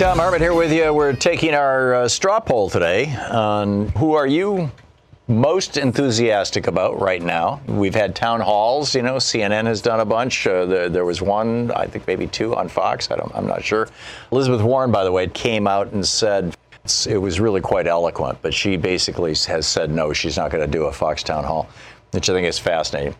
[0.04, 0.94] Thom Hartmann here with you.
[0.94, 4.72] We're taking our uh, straw poll today on who are you
[5.28, 7.62] most enthusiastic about right now.
[7.68, 8.94] We've had town halls.
[8.94, 10.46] You know, CNN has done a bunch.
[10.46, 13.10] Uh, there, there was one, I think maybe two on Fox.
[13.12, 13.88] I don't, I'm not sure.
[14.32, 16.56] Elizabeth Warren, by the way, came out and said
[17.08, 20.72] it was really quite eloquent, but she basically has said no, she's not going to
[20.72, 21.70] do a Fox town hall,
[22.12, 23.16] which I think is fascinating.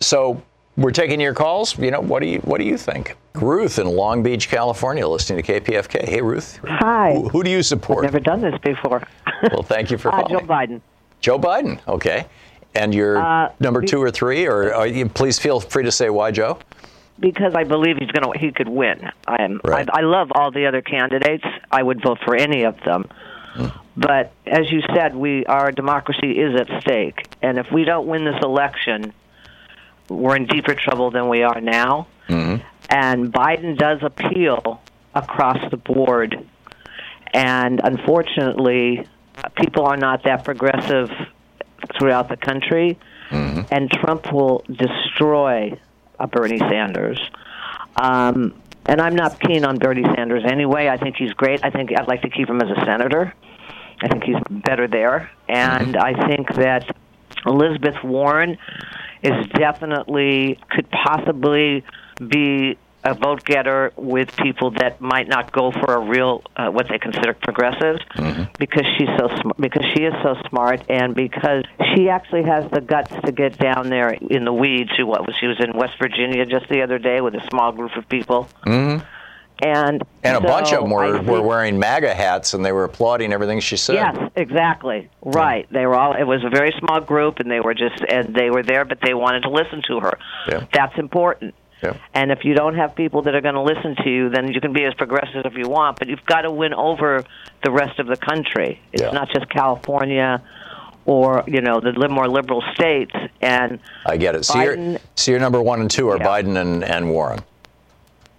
[0.00, 0.42] So
[0.76, 1.78] we're taking your calls.
[1.78, 3.16] You know, what do you what do you think?
[3.34, 6.08] Ruth in Long Beach, California, listening to KPFK.
[6.08, 6.58] Hey, Ruth.
[6.64, 7.14] Hi.
[7.14, 8.04] Who, who do you support?
[8.04, 9.02] I've never done this before.
[9.52, 10.38] well, thank you for Uh, calling.
[10.38, 10.80] Joe Biden.
[11.20, 11.80] Joe Biden.
[11.88, 12.26] Okay.
[12.74, 16.10] And you're Uh, number two or three, or are you, please feel free to say
[16.10, 16.58] why, Joe.
[17.20, 19.08] Because I believe he's going to he could win.
[19.28, 19.88] I am Right.
[19.92, 21.44] I, I love all the other candidates.
[21.70, 23.04] I would vote for any of them.
[23.54, 23.66] Hmm.
[23.96, 28.24] But as you said, we our democracy is at stake, and if we don't win
[28.24, 29.12] this election,
[30.08, 32.06] we're in deeper trouble than we are now.
[32.90, 34.80] And Biden does appeal
[35.14, 36.46] across the board,
[37.32, 39.06] and unfortunately,
[39.56, 41.10] people are not that progressive
[41.98, 42.98] throughout the country,
[43.70, 45.78] and Trump will destroy
[46.18, 47.20] uh, Bernie Sanders.
[47.96, 48.54] Um,
[48.86, 50.88] and I'm not keen on Bernie Sanders anyway.
[50.88, 51.64] I think he's great.
[51.64, 53.32] I think I'd like to keep him as a senator.
[54.02, 55.30] I think he's better there.
[55.48, 56.94] And I think that
[57.46, 58.58] Elizabeth Warren
[59.24, 61.82] is definitely could possibly
[62.28, 66.88] be a vote getter with people that might not go for a real uh, what
[66.88, 68.00] they consider progressives
[68.58, 71.64] because she's so smart because she is so smart and because
[71.94, 74.90] she actually has the guts to get down there in the weeds.
[74.96, 77.72] She what was she was in West Virginia just the other day with a small
[77.72, 78.48] group of people.
[78.64, 78.98] hmm
[79.62, 82.84] And And a bunch of them were, I were wearing MAGA hats and they were
[82.84, 83.94] applauding everything she said.
[83.94, 85.08] Yes, exactly.
[85.22, 85.66] Right.
[85.70, 86.12] They were all.
[86.14, 88.98] It was a very small group, and they were just and they were there, but
[89.00, 90.18] they wanted to listen to her.
[90.48, 90.66] Yeah.
[90.72, 91.54] That's important.
[91.82, 91.96] Yeah.
[92.14, 94.60] And if you don't have people that are going to listen to you, then you
[94.60, 97.24] can be as progressive as you want, but you've got to win over
[97.62, 98.80] the rest of the country.
[98.92, 99.10] It's Yeah.
[99.10, 100.42] not just California
[101.06, 103.12] or you know the more liberal states.
[103.40, 104.44] And I get it.
[104.44, 107.40] So, you're, Biden- so your number one and two are Biden and, and Warren.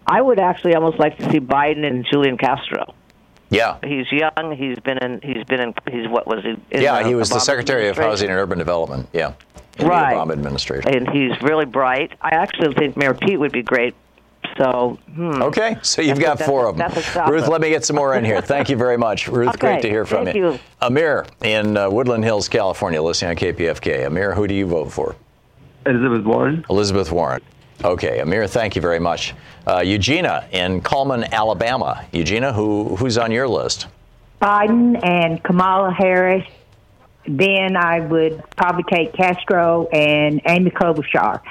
[0.07, 2.93] I would actually almost like to see Biden and Julian Castro.
[3.49, 3.77] Yeah.
[3.83, 4.55] He's young.
[4.57, 5.21] He's been in.
[5.21, 5.73] He's been in.
[5.91, 6.51] He's what was he?
[6.71, 7.97] in yeah, he was the Secretary of?
[7.97, 9.07] Housing and Urban Development.
[9.13, 9.33] Yeah.
[9.79, 10.13] In Right.
[10.13, 10.95] the Obama administration.
[10.95, 12.13] and he's really bright.
[12.21, 13.93] I actually think Mayor Pete would be great.
[14.57, 15.41] So, hmm.
[15.41, 16.87] Okay, so you've That's got a- four of them.
[16.87, 17.33] that's a stopper.
[17.33, 18.41] Ruth, let me get some more in here.
[18.53, 19.27] Thank you very much.
[19.27, 20.53] Ruth, Okay, great to hear from thank you.
[20.53, 20.59] you.
[20.81, 24.05] Amir in uh, Woodland Hills, California, listening on KPFK.
[24.05, 25.15] Amir, who do you vote for?
[25.85, 26.65] Elizabeth Warren.
[26.69, 27.41] Elizabeth Warren.
[27.83, 29.33] Okay, Amir, thank you very much.
[29.67, 32.05] Uh, Eugenia in Cullman, Alabama.
[32.11, 33.87] Eugenia, who who's on your list?
[34.41, 36.45] Biden and Kamala Harris.
[37.27, 41.41] Then I would probably take Castro and Amy Klobuchar.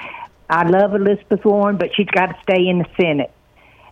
[0.49, 3.31] I love Elizabeth Warren, but she's got to stay in the Senate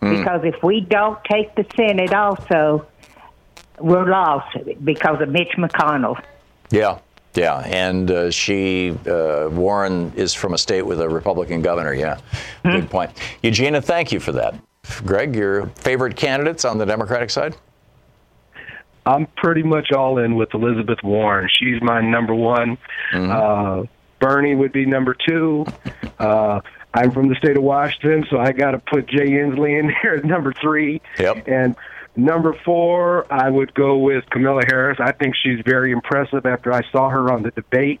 [0.00, 0.16] Hmm.
[0.18, 2.86] because if we don't take the Senate, also
[3.78, 6.20] we're lost because of Mitch McConnell.
[6.70, 6.98] Yeah,
[7.34, 11.92] yeah, and uh, she uh, Warren is from a state with a Republican governor.
[11.92, 12.18] Yeah,
[12.62, 13.10] good point.
[13.42, 14.54] Eugenia, thank you for that.
[15.04, 17.56] Greg, your favorite candidates on the Democratic side?
[19.06, 21.48] I'm pretty much all in with Elizabeth Warren.
[21.52, 22.78] She's my number one.
[23.12, 23.84] Uh,
[24.18, 25.66] Bernie would be number two.
[26.18, 26.60] Uh,
[26.94, 30.16] I'm from the state of Washington, so I got to put Jay Inslee in there
[30.16, 31.02] at number three.
[31.18, 31.48] Yep.
[31.48, 31.76] And
[32.16, 34.98] number four, I would go with Kamala Harris.
[35.00, 38.00] I think she's very impressive after I saw her on the debate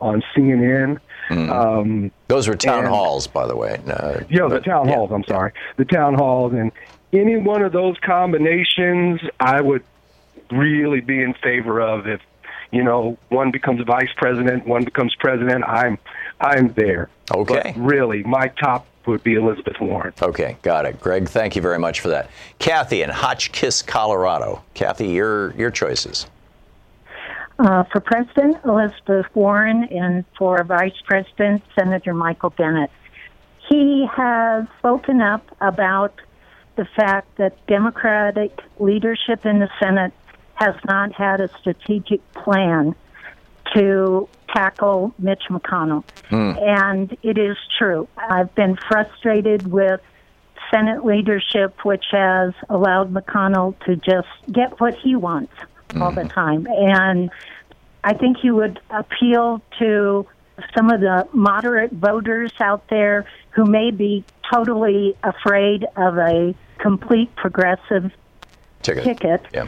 [0.00, 0.98] on CNN.
[1.30, 3.78] Um, Those were town and- halls, by the way.
[3.86, 4.94] Uh, yeah, the town yeah.
[4.94, 5.10] halls.
[5.12, 6.72] I'm sorry, the town halls, and
[7.12, 9.82] any one of those combinations, I would
[10.50, 12.06] really be in favor of.
[12.06, 12.20] If
[12.70, 15.98] you know, one becomes vice president, one becomes president, I'm
[16.40, 17.10] I'm there.
[17.30, 17.74] Okay.
[17.76, 20.12] But really, my top would be Elizabeth Warren.
[20.22, 21.00] Okay, got it.
[21.00, 22.30] Greg, thank you very much for that.
[22.58, 24.62] Kathy in Hotchkiss, Colorado.
[24.74, 26.26] Kathy, your your choices.
[27.58, 32.90] Uh, for president, Elizabeth Warren, and for vice president, Senator Michael Bennet.
[33.68, 36.20] He has spoken up about
[36.76, 40.12] the fact that Democratic leadership in the Senate
[40.54, 42.94] has not had a strategic plan
[43.74, 46.04] to tackle Mitch McConnell.
[46.28, 46.52] Hmm.
[46.58, 48.08] And it is true.
[48.16, 50.00] I've been frustrated with
[50.70, 55.52] Senate leadership, which has allowed McConnell to just get what he wants
[56.00, 56.28] all the hmm.
[56.28, 56.66] time.
[56.66, 57.30] And
[58.04, 60.26] I think he would appeal to
[60.76, 67.34] some of the moderate voters out there who may be totally afraid of a complete
[67.36, 68.12] progressive
[68.82, 69.04] Ticket.
[69.04, 69.42] ticket.
[69.52, 69.66] Yeah.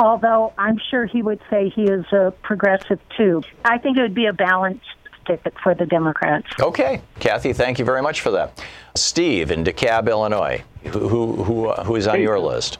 [0.00, 3.42] Although I'm sure he would say he is a progressive too.
[3.64, 4.86] I think it would be a balanced
[5.26, 6.46] ticket for the Democrats.
[6.58, 8.64] Okay, Kathy, thank you very much for that.
[8.94, 10.62] Steve in DeKalb, Illinois.
[10.84, 12.22] Who who who, uh, who is on Hey.
[12.22, 12.78] your list?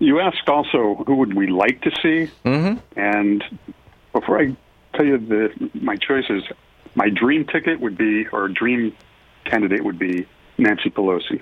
[0.00, 2.78] You asked also who would we like to see, mm-hmm.
[2.96, 3.44] and
[4.12, 4.56] before I
[4.94, 6.42] tell you the my choices,
[6.96, 8.96] my dream ticket would be or dream
[9.44, 10.26] candidate would be
[10.58, 11.40] Nancy Pelosi.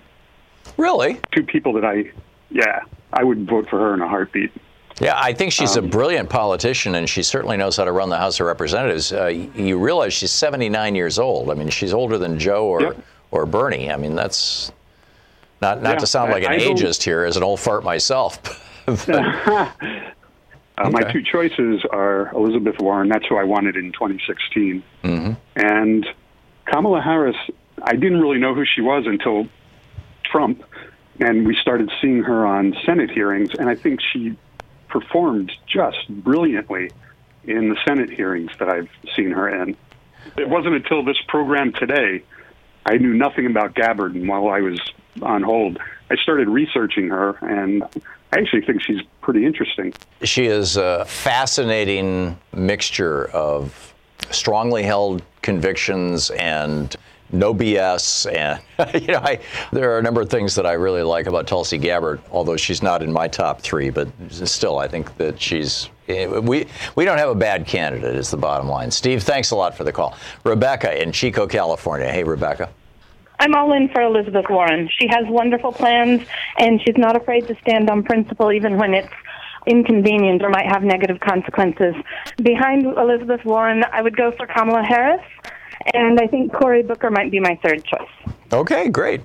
[0.77, 1.21] Really?
[1.35, 2.13] Two people that I,
[2.51, 2.81] yeah,
[3.13, 4.53] I would vote for her in a heartbeat.
[5.01, 8.09] Yeah, I think she's Um, a brilliant politician, and she certainly knows how to run
[8.09, 9.13] the House of Representatives.
[9.13, 11.51] Uh, you realize she's 79 years old.
[11.51, 12.97] I mean, she's older than Joe or
[13.31, 13.91] or Bernie.
[13.91, 14.73] I mean, that's
[15.61, 18.39] not not Yeah, to sound like an I ageist here, as an old fart myself.
[18.87, 19.73] But-
[20.79, 23.09] Uh, My two choices are Elizabeth Warren.
[23.09, 24.83] That's who I wanted in 2016.
[25.57, 26.07] And
[26.67, 27.37] Kamala Harris,
[27.83, 29.49] I didn't really know who she was until
[30.23, 30.63] Trump,
[31.19, 34.37] and we started seeing her on Senate hearings, and I think she
[35.01, 36.91] performed just brilliantly
[37.45, 39.77] in the Senate hearings that I've seen her in.
[40.39, 42.23] It wasn't until this program today,
[42.87, 44.81] I knew nothing about Gabbard, and while I was
[45.21, 45.79] on hold,
[46.11, 47.83] I started researching her, and
[48.33, 49.93] I actually think she's pretty interesting.
[50.23, 53.95] She is a fascinating mixture of
[54.31, 56.97] strongly held convictions and
[57.33, 58.33] no BS.
[58.33, 58.61] And
[59.03, 59.41] you know, I,
[59.73, 62.83] there are a number of things that I really like about Tulsi Gabbard, although she's
[62.83, 63.91] not in my top three.
[63.91, 68.15] But still, I think that she's eh, we we don't have a bad candidate.
[68.15, 68.91] Is the bottom line.
[68.91, 70.17] Steve, thanks a lot for the call.
[70.45, 72.11] Rebecca in Chico, California.
[72.11, 72.69] Hey, Rebecca.
[73.39, 74.89] I'm all in for Elizabeth Warren.
[74.99, 76.27] She has wonderful plans,
[76.59, 79.13] and she's not afraid to stand on principle, even when it's
[79.67, 81.95] inconvenient or might have negative consequences.
[82.43, 85.23] Behind Elizabeth Warren, I would go for Kamala Harris,
[85.95, 88.35] and I think Cory Booker might be my third choice.
[88.53, 89.21] Okay, great.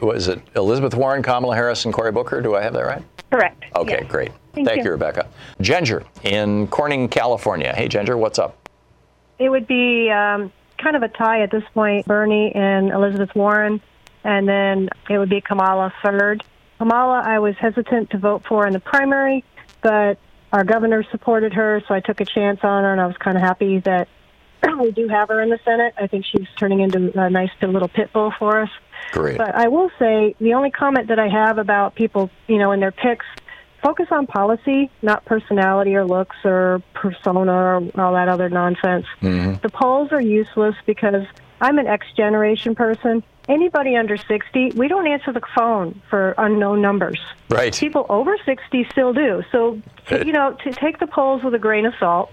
[0.00, 2.40] Was it Elizabeth Warren, Kamala Harris, and Cory Booker?
[2.42, 3.02] Do I have that right?
[3.30, 3.64] Correct.
[3.74, 4.10] Okay, yes.
[4.10, 4.32] great.
[4.54, 4.84] Thank Thank you.
[4.84, 5.28] you, Rebecca.
[5.60, 7.74] Ginger in Corning, California.
[7.74, 8.68] Hey, Ginger, what's up?
[9.38, 13.80] It would be um, kind of a tie at this point, Bernie and Elizabeth Warren,
[14.24, 16.42] and then it would be Kamala third.
[16.78, 19.44] Kamala, I was hesitant to vote for in the primary,
[19.82, 20.18] but
[20.52, 23.36] our governor supported her, so I took a chance on her, and I was kind
[23.36, 24.08] of happy that
[24.80, 25.94] we do have her in the Senate.
[25.98, 28.70] I think she's turning into a nice little pit bull for us.
[29.12, 29.38] Great.
[29.38, 32.80] But I will say the only comment that I have about people, you know, in
[32.80, 33.26] their picks,
[33.82, 39.06] focus on policy, not personality or looks or persona or all that other nonsense.
[39.22, 39.60] Mm-hmm.
[39.62, 41.26] The polls are useless because
[41.60, 43.22] I'm an X generation person.
[43.48, 47.20] Anybody under 60, we don't answer the phone for unknown numbers.
[47.48, 47.72] Right.
[47.72, 49.44] People over 60 still do.
[49.52, 49.80] So,
[50.10, 52.30] you know, to take the polls with a grain of salt.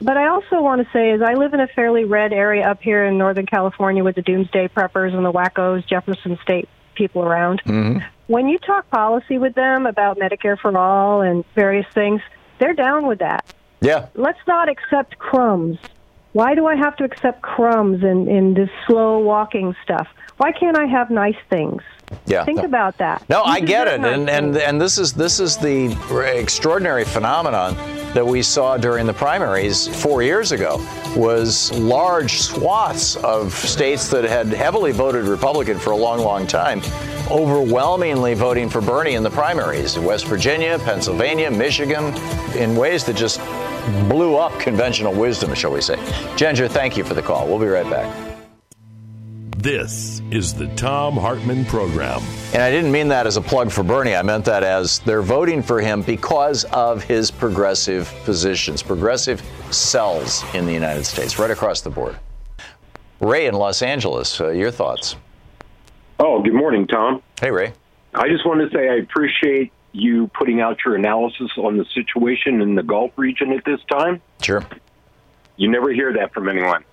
[0.00, 2.80] But I also want to say is I live in a fairly red area up
[2.80, 7.62] here in Northern California with the doomsday preppers and the wackos, Jefferson State people around.
[7.64, 8.04] Mm-hmm.
[8.26, 12.20] When you talk policy with them about Medicare for all and various things,
[12.58, 13.52] they're down with that.
[13.80, 14.08] Yeah.
[14.14, 15.78] Let's not accept crumbs.
[16.32, 20.08] Why do I have to accept crumbs in, in this slow walking stuff?
[20.36, 21.82] Why can't I have nice things?
[22.26, 22.44] Yeah.
[22.44, 22.64] Think no.
[22.64, 23.26] about that.
[23.28, 25.96] No, I get it, and and and this is this is the
[26.34, 27.74] extraordinary phenomenon
[28.14, 30.84] that we saw during the primaries four years ago.
[31.16, 36.80] Was large swaths of states that had heavily voted Republican for a long, long time,
[37.30, 39.98] overwhelmingly voting for Bernie in the primaries.
[39.98, 42.14] West Virginia, Pennsylvania, Michigan,
[42.56, 43.40] in ways that just
[44.08, 45.98] blew up conventional wisdom, shall we say.
[46.36, 47.46] Ginger, thank you for the call.
[47.46, 48.27] We'll be right back.
[49.56, 52.20] This is the Thom Hartmann Program.
[52.52, 54.14] And I didn't mean that as a plug for Bernie.
[54.14, 60.44] I meant that as they're voting for him because of his progressive positions, progressive sells
[60.54, 62.16] in the United States, right across the board.
[63.20, 65.16] Ray in Los Angeles, uh, your thoughts?
[66.20, 67.22] Oh, good morning, Tom.
[67.40, 67.72] Hey, Ray.
[68.14, 72.60] I just wanted to say I appreciate you putting out your analysis on the situation
[72.60, 74.20] in the Gulf region at this time.
[74.42, 74.64] Sure.
[75.56, 76.84] You never hear that from anyone.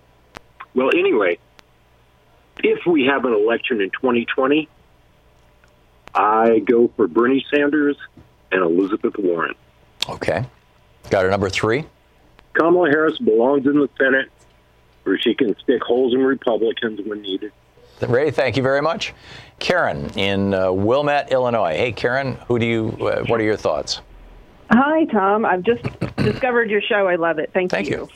[0.73, 1.37] Well, anyway,
[2.63, 4.67] if we have an election in 2020,
[6.13, 7.97] I go for Bernie Sanders
[8.51, 9.55] and Elizabeth Warren.
[10.09, 10.45] Okay.
[11.09, 11.85] Got a number three?
[12.53, 14.29] Kamala Harris belongs in the Senate
[15.03, 17.51] where she can stick holes in Republicans when needed.
[18.01, 19.13] Ray, thank you very much.
[19.59, 21.75] Karen in uh, Wilmette, Illinois.
[21.75, 22.87] Hey, Karen, who do you?
[22.99, 24.01] Uh, what are your thoughts?
[24.69, 25.45] Hi, Tom.
[25.45, 25.83] I've just
[26.17, 27.07] discovered your show.
[27.07, 27.51] I love it.
[27.53, 27.77] Thank, you.
[27.77, 28.09] Thank you.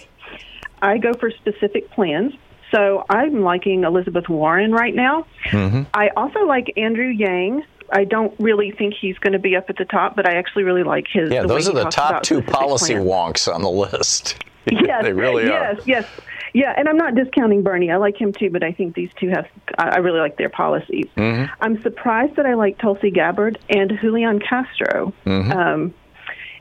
[0.81, 2.33] I go for specific plans.
[2.72, 5.26] So I'm liking Elizabeth Warren right now.
[5.45, 5.84] Mm-hmm.
[5.93, 7.63] I also like Andrew Yang.
[7.91, 10.63] I don't really think he's going to be up at the top, but I actually
[10.63, 11.32] really like his.
[11.32, 13.07] Yeah, those are the top two policy plans.
[13.09, 14.38] wonks on the list.
[14.72, 15.74] Yes, they really yes, are.
[15.78, 16.07] yes, yes.
[16.53, 16.74] yeah.
[16.78, 17.89] And I'm not discounting Bernie.
[17.89, 19.47] I like him too, but I think these two have.
[19.80, 21.07] I really like their policies.
[21.17, 21.51] Mm-hmm.
[21.61, 25.55] I'm surprised that I like Tulsi Gabbard and Julian Castro, Mhm.
[25.55, 25.93] um,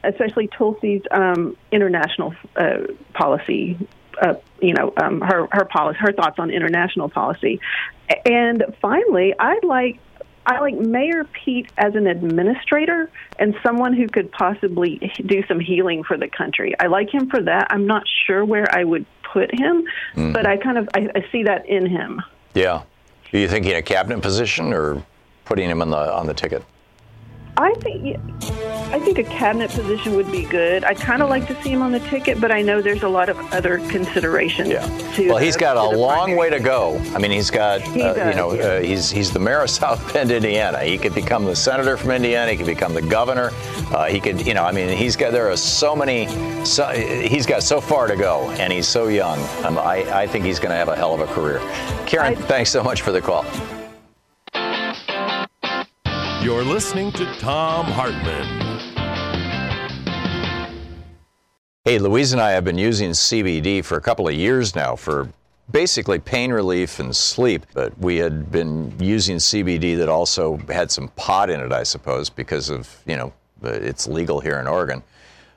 [0.04, 2.78] especially Tulsi's um, international uh,
[3.12, 3.76] policy.
[4.20, 7.60] Uh, you know, um, her her policy, her thoughts on international policy,
[8.24, 9.98] and finally, I'd like
[10.44, 16.02] I like Mayor Pete as an administrator and someone who could possibly do some healing
[16.04, 16.74] for the country.
[16.80, 17.68] I like him for that.
[17.70, 19.84] I'm not sure where I would put him,
[20.16, 20.32] Mhm.
[20.32, 22.22] but I kind of I, I see that in him.
[22.54, 22.82] Yeah.
[23.32, 25.02] Are you thinking a cabinet position or
[25.44, 26.64] putting him on the on the ticket?
[27.58, 28.20] I think
[28.92, 30.84] I think a cabinet position would be good.
[30.84, 33.08] I'd kind of like to see him on the ticket, but I know there's a
[33.08, 34.68] lot of other considerations.
[34.68, 36.96] To Well, he's got a long way to go.
[37.14, 38.62] I mean, he's got, He uh, you know, yeah.
[38.62, 40.84] uh, he's he's the mayor of South Bend, Indiana.
[40.84, 42.52] He could become the senator from Indiana.
[42.52, 43.50] He could become the governor.
[43.92, 46.28] Uh, he could, you know, I mean, he's got there are so many.
[46.64, 49.40] So, he's got so far to go, and he's so young.
[49.64, 51.58] Um, I I think he's going to have a hell of a career.
[52.06, 53.44] Karen, thanks so much for the call.
[56.48, 58.46] You're listening to Thom Hartmann.
[61.84, 65.28] Hey, Louise and I have been using CBD for a couple of years now for
[65.72, 67.66] basically pain relief and sleep.
[67.74, 72.30] But we had been using CBD that also had some pot in it, I suppose,
[72.30, 73.30] because of, you know,
[73.62, 75.02] it's legal here in Oregon.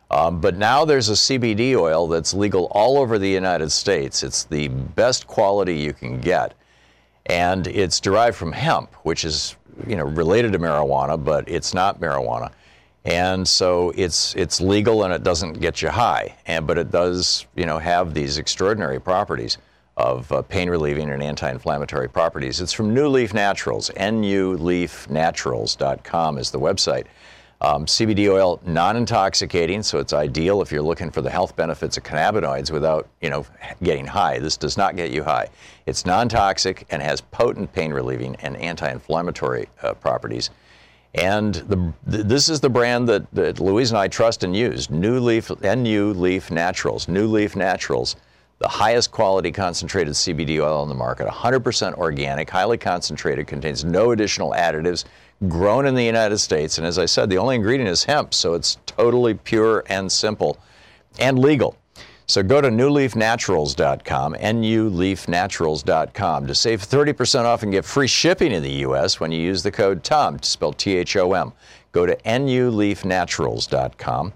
[0.10, 4.24] Um, but now there's a CBD oil that's legal all over the United States.
[4.24, 6.54] It's the best quality you can get.
[7.28, 9.56] And it's derived from hemp, which is,
[9.88, 12.52] you know, related to marijuana, but it's not marijuana.
[13.06, 17.48] And so it's it's legal and it doesn't get you high, and but it does
[17.56, 19.58] you know have these extraordinary properties.
[19.98, 22.62] of uh, pain relieving and anti-inflammatory properties.
[22.62, 23.90] It's from NuLeaf Naturals.
[23.98, 27.06] NuLeafNaturals.com is the website.
[27.64, 32.04] Um, CBD oil, non-intoxicating, so it's ideal if you're looking for the health benefits of
[32.04, 33.46] cannabinoids without, you know,
[33.84, 34.40] getting high.
[34.40, 35.48] This does not get you high.
[35.86, 40.50] It's non-toxic and has potent pain relieving and anti-inflammatory uh, properties.
[41.14, 44.88] And the, this is the brand that, that Louise and I trust and use.
[44.88, 47.06] NuLeaf, NU Leaf Naturals.
[47.06, 48.16] NuLeaf Naturals,
[48.62, 54.12] the highest quality concentrated CBD oil on the market, 100% organic, highly concentrated, contains no
[54.12, 55.06] additional additives,
[55.48, 56.78] grown in the United States.
[56.78, 60.60] And as I said, the only ingredient is hemp, so it's totally pure and simple
[61.18, 61.76] and legal.
[62.28, 68.74] So go to newleafnaturals.com, nuleafnaturals.com, to save 30% off and get free shipping in the
[68.86, 69.20] U.S.
[69.20, 71.52] when you use the code TOM, spelled T-H-O-M.
[71.92, 74.34] Go to nuleafnaturals.com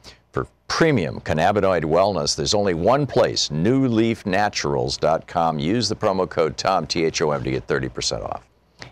[0.67, 2.35] premium cannabinoid wellness.
[2.35, 5.59] There's only one place, nuleafnaturals.com.
[5.59, 8.47] Use the promo code TOM, T-H-O-M, to get 30% off.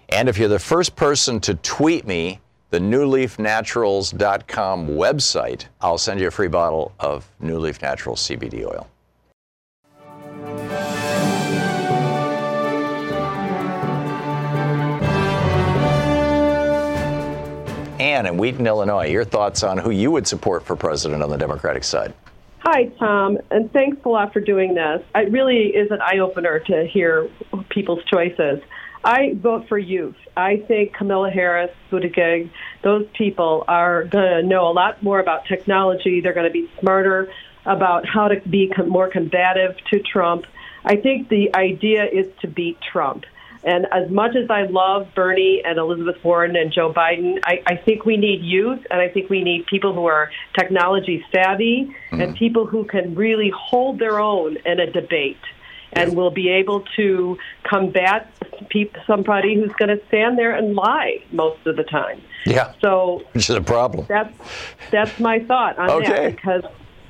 [0.10, 6.28] And if you're the first person to tweet me the nuleafnaturals.com website, I'll send you
[6.28, 8.88] a free bottle of NuLeaf Naturals CBD oil.
[18.00, 21.38] Ann in Wheaton, Illinois, your thoughts on who you would support for president on the
[21.38, 22.14] Democratic side?
[22.60, 25.04] Hi, Tom, and thanks a lot for doing this.
[25.14, 27.30] It really is an eye opener to hear
[27.70, 28.62] people's choices.
[29.04, 30.16] I vote for youth.
[30.38, 32.50] I think Kamala Harris, Buttigieg,
[32.82, 36.22] those people are going to know a lot more about technology.
[36.22, 37.30] They're going to be smarter
[37.66, 40.46] about how to be more combative to Trump.
[40.86, 43.26] I think the idea is to beat Trump.
[43.66, 47.76] And as much as I love Bernie and Elizabeth Warren and Joe Biden, I, I
[47.78, 52.22] think we need youth and I think we need people who are technology savvy mm-hmm.
[52.22, 55.40] and people who can really hold their own in a debate
[55.94, 58.32] and will be able to combat
[59.06, 62.22] somebody who's going to stand there and lie most of the time.
[62.46, 62.74] Yeah.
[62.82, 64.06] So which is a problem.
[64.10, 64.34] That's
[64.92, 66.08] that's my thought on okay.
[66.08, 66.64] that because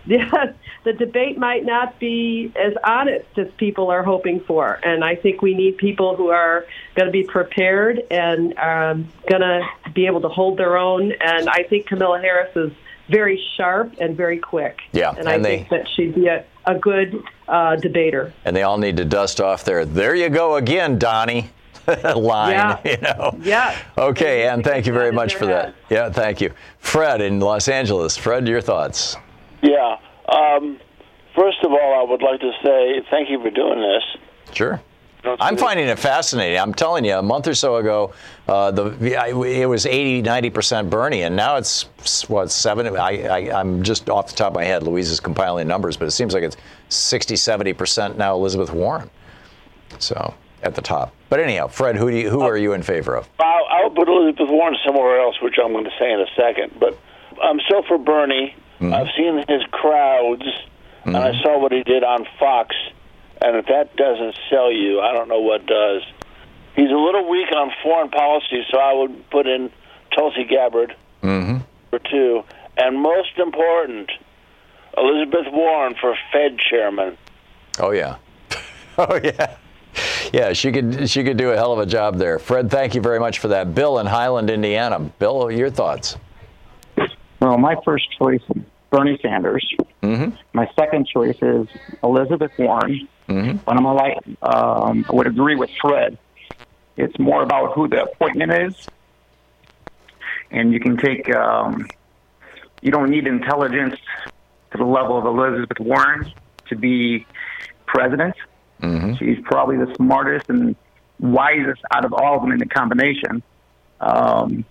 [0.06, 0.52] yeah,
[0.84, 5.42] the debate might not be as honest as people are hoping for, and I think
[5.42, 9.62] we need people who are going to be prepared and um, going to
[9.94, 11.14] be able to hold their own.
[11.14, 12.72] And I think Kamala Harris is
[13.08, 14.80] very sharp and very quick.
[14.92, 18.34] Yeah, and, and I they, think that she'd be a, a good uh, debater.
[18.44, 21.50] And they all need to dust off their "There you go again, Donnie."
[22.16, 22.80] line, yeah.
[22.86, 23.38] you know.
[23.42, 23.78] Yeah.
[23.98, 25.76] Okay, and thank you very much for that.
[25.90, 26.54] Yeah, thank you.
[26.80, 28.16] Fred in Los Angeles.
[28.16, 29.18] Fred, your thoughts?
[29.64, 29.98] Yeah.
[30.28, 30.80] Um,
[31.36, 34.56] first of all, I would like to say thank you for doing this.
[34.56, 34.82] Sure.
[35.40, 36.60] I'm finding it fascinating.
[36.60, 38.14] I'm telling you, a month or so ago,
[38.50, 38.88] uh, the
[39.62, 41.84] it was 80, 90 percent Bernie, and now it's
[42.28, 42.88] what seven.
[42.98, 44.84] I, I am just off the top of my head.
[44.84, 46.58] Louise is compiling numbers, but it seems like it's
[46.90, 48.36] 60, 70 percent now.
[48.36, 49.10] Elizabeth Warren,
[49.98, 51.14] so at the top.
[51.30, 53.30] But anyhow, Fred, who do you, who are you in favor of?
[53.40, 56.78] I'll, I'll put Elizabeth Warren somewhere else, which I'm going to say in a second.
[56.80, 56.98] But
[57.42, 58.56] I'm still for Bernie.
[58.84, 58.94] Mm-hmm.
[58.94, 61.16] I've seen his crowds, mm-hmm.
[61.16, 62.76] and I saw what he did on Fox
[63.44, 66.02] and if that doesn't sell you, I don't know what does.
[66.76, 69.70] He's a little weak on foreign policy, so I would put in
[70.16, 71.58] Tulsi Gabbard mm-hmm.
[71.90, 72.44] for two.
[72.78, 74.10] And most important,
[74.98, 77.18] Elizabeth Warren for Fed chairman.
[77.80, 78.16] Oh yeah,
[78.98, 79.58] oh yeah,
[80.32, 80.54] yeah.
[80.54, 82.40] She could she could do a hell of a job there.
[82.40, 83.76] Fred, thank you very much for that.
[83.76, 85.00] Bill in Highland, Indiana.
[85.00, 86.16] Bill, your thoughts?
[87.40, 88.42] Well, my first choice
[88.94, 89.68] Bernie Sanders.
[90.04, 90.36] Mm-hmm.
[90.54, 91.68] My second choice is
[92.04, 93.08] Elizabeth Warren.
[93.28, 93.58] Mm-hmm.
[93.66, 96.20] But I'm like, um, I would agree with Fred.
[96.96, 98.88] It's more about who the appointment is,
[100.52, 101.34] and you can take.
[101.36, 101.88] Um,
[102.84, 103.96] you don't need intelligence
[104.72, 106.32] to the level of Elizabeth Warren
[106.68, 107.26] to be
[107.88, 108.36] president.
[108.82, 109.16] Mm-hmm.
[109.16, 110.76] She's probably the smartest and
[111.20, 113.42] wisest out of all of them in the combination.
[114.02, 114.66] Um,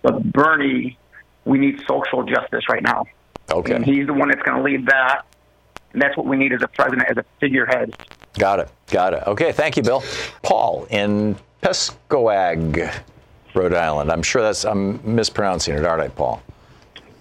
[0.00, 0.96] but Bernie,
[1.44, 3.04] we need social justice right now.
[3.50, 3.74] Okay.
[3.74, 5.22] And he's the one that's going to lead that.
[5.92, 7.96] And that's what we need as a president, as a figurehead.
[8.38, 8.68] Got it.
[8.88, 9.22] Got it.
[9.26, 9.52] Okay.
[9.52, 10.02] Thank you, Bill.
[10.42, 12.92] Paul in Piscatawag,
[13.54, 14.12] Rhode Island.
[14.12, 16.42] I'm sure that's I'm mispronouncing it, aren't I, Paul?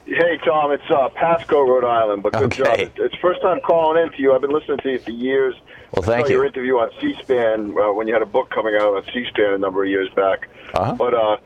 [0.06, 0.72] Hey, Tom.
[0.72, 2.24] It's uh, Pasco, Rhode Island.
[2.24, 2.86] But good okay.
[2.86, 2.92] job.
[2.98, 4.34] It's first time calling in to you.
[4.34, 5.56] I've been listening to you for years.
[5.94, 6.36] Well, thank I saw you.
[6.36, 9.58] Your interview on C-SPAN uh, when you had a book coming out on C-SPAN a
[9.58, 10.50] number of years back.
[10.74, 10.94] Uh-huh.
[10.96, 11.38] But uh,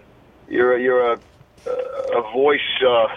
[0.50, 1.20] you're you're a
[1.66, 3.08] a voice uh,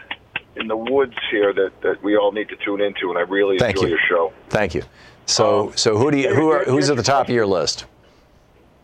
[0.56, 3.58] in the woods here that, that we all need to tune into, and I really
[3.58, 3.96] Thank enjoy you.
[3.96, 4.32] your show.
[4.48, 4.82] Thank you.
[5.26, 7.86] So, so who do you who are who's at the top of your list?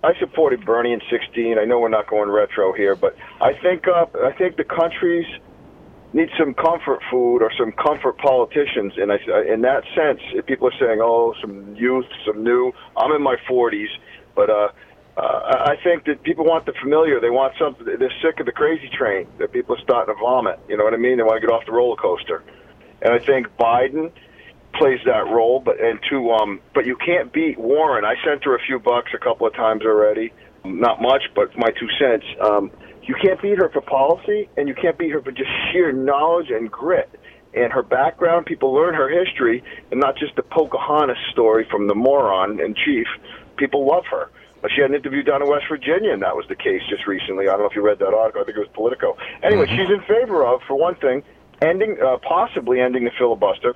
[0.02, 1.58] I supported Bernie in '16.
[1.58, 5.26] I know we're not going retro here, but I think uh, I think the country's
[6.12, 8.94] need some comfort food or some comfort politicians.
[8.96, 13.12] And I, in that sense, if people are saying, "Oh, some youth, some new," I'm
[13.12, 13.88] in my 40s,
[14.34, 14.68] but uh,
[15.16, 17.20] uh, I think that people want the familiar.
[17.20, 17.84] They want something.
[17.84, 19.26] They're sick of the crazy train.
[19.38, 20.58] That people are starting to vomit.
[20.68, 21.16] You know what I mean?
[21.16, 22.42] They want to get off the roller coaster.
[23.02, 24.12] And I think Biden
[24.74, 25.60] plays that role.
[25.60, 28.04] But and to um, but you can't beat Warren.
[28.04, 30.32] I sent her a few bucks a couple of times already.
[30.64, 32.24] Not much, but my two cents.
[32.40, 32.70] Um,
[33.02, 36.50] you can't beat her for policy, and you can't beat her for just sheer knowledge
[36.50, 37.10] and grit.
[37.54, 41.94] And her background, people learn her history, and not just the Pocahontas story from the
[41.94, 43.06] moron in chief.
[43.56, 44.30] People love her.
[44.68, 47.48] She had an interview down in West Virginia, and that was the case just recently.
[47.48, 48.42] I don't know if you read that article.
[48.42, 49.16] I think it was Politico.
[49.42, 49.76] Anyway, Mhm.
[49.76, 51.22] she's in favor of, for one thing,
[51.62, 53.74] ending, uh, possibly ending the filibuster,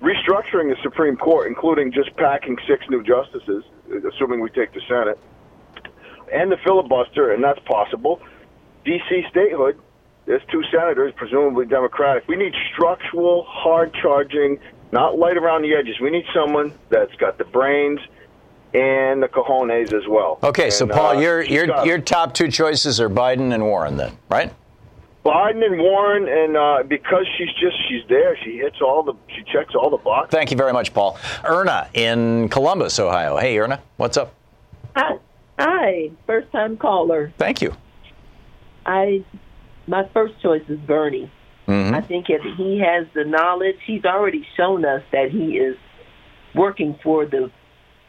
[0.00, 3.64] restructuring the Supreme Court, including just packing six new justices,
[4.08, 5.18] assuming we take the Senate,
[6.32, 8.20] and the filibuster, and that's possible.
[8.86, 9.26] D.C.
[9.28, 9.78] statehood,
[10.24, 12.26] there's two senators, presumably Democratic.
[12.26, 14.58] We need structural, hard charging,
[14.92, 16.00] not light around the edges.
[16.00, 18.00] We need someone that's got the brains
[18.74, 20.38] and the cojones as well.
[20.42, 23.96] Okay, so Paul, uh, your your got your top two choices are Biden and Warren,
[23.96, 24.52] then, right?
[25.24, 29.42] Biden and Warren, and uh, because she's just she's there, she hits all the she
[29.52, 30.30] checks all the boxes.
[30.32, 31.18] Thank you very much, Paul.
[31.44, 33.36] Erna in Columbus, Ohio.
[33.36, 34.34] Hey, Erna, what's up?
[34.96, 35.18] Hi,
[35.58, 37.32] hi, first time caller.
[37.38, 37.74] Thank you.
[38.84, 39.24] I,
[39.86, 41.30] my first choice is Bernie.
[41.68, 41.94] Mhm.
[41.94, 45.76] I think if he has the knowledge, he's already shown us that he is
[46.54, 47.50] working for the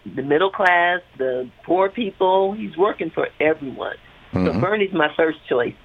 [0.05, 2.53] the middle class, the poor people.
[2.53, 3.95] He's working for everyone.
[4.33, 4.61] So Mhm.
[4.61, 5.75] Bernie's my first choice,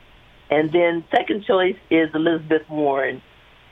[0.50, 3.20] and then second choice is Elizabeth Warren.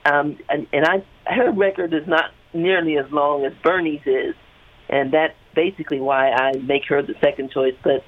[0.05, 4.35] Um, and, and I, her record is not nearly as long as Bernie's is,
[4.89, 7.75] and that's basically why I make her the second choice.
[7.83, 8.03] But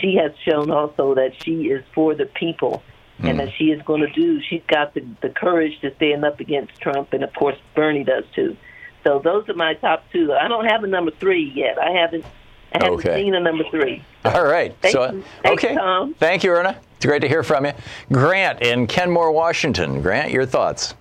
[0.00, 2.82] she has shown also that she is for the people
[3.20, 4.40] and that she is going to do.
[4.40, 8.24] She's got the the courage to stand up against Trump, and of course Bernie does
[8.34, 8.56] too.
[9.04, 10.32] So those are my top two.
[10.32, 11.78] I don't have a number three yet.
[11.78, 12.24] I haven't.
[12.72, 13.22] I haven't Okay.
[13.22, 14.02] seen a number three.
[14.24, 14.74] All right.
[14.80, 15.20] Thank so, you.
[15.20, 15.74] Uh, Thanks, okay.
[15.76, 16.14] Tom.
[16.14, 16.76] Thank you, Erna.
[16.96, 17.72] It's great to hear from you.
[18.10, 20.00] Grant in Kenmore, Washington.
[20.02, 20.94] Grant, your thoughts?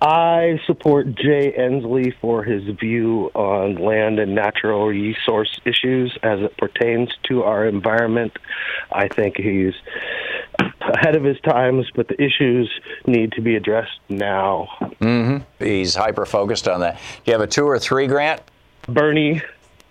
[0.00, 6.56] I support Jay Inslee for his view on land and natural resource issues as it
[6.56, 8.36] pertains to our environment.
[8.90, 9.74] I think he's
[10.94, 12.70] ahead of his times, but the issues
[13.06, 14.68] need to be addressed now.
[15.00, 15.64] Mm-hmm.
[15.64, 16.96] He's hyper focused on that.
[16.96, 18.42] Do you have a two or three, Grant?
[18.88, 19.42] Bernie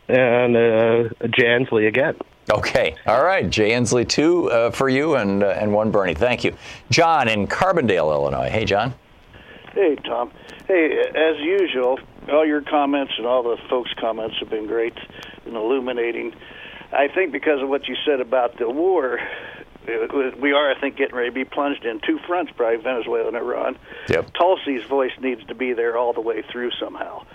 [0.08, 2.16] and uh, Jay Inslee again.
[2.52, 2.96] Okay.
[3.06, 3.50] All right.
[3.50, 6.16] Jay Inslee, two uh, for you and, uh, and one Bernie.
[6.16, 6.56] Thank you.
[6.90, 8.50] John in Carbondale, Illinois.
[8.50, 8.94] Hey, John.
[9.74, 10.32] Hey, Tom.
[10.68, 14.98] Hey, as usual, all your comments and all the folks' comments have been great
[15.46, 16.34] and illuminating.
[16.92, 19.20] I think because of what you said about the war,
[19.88, 23.38] we are, I think, getting ready to be plunged in two fronts, probably Venezuela and
[23.38, 23.78] Iran.
[24.10, 24.34] Yep.
[24.34, 27.26] Tulsi's voice needs to be there all the way through somehow.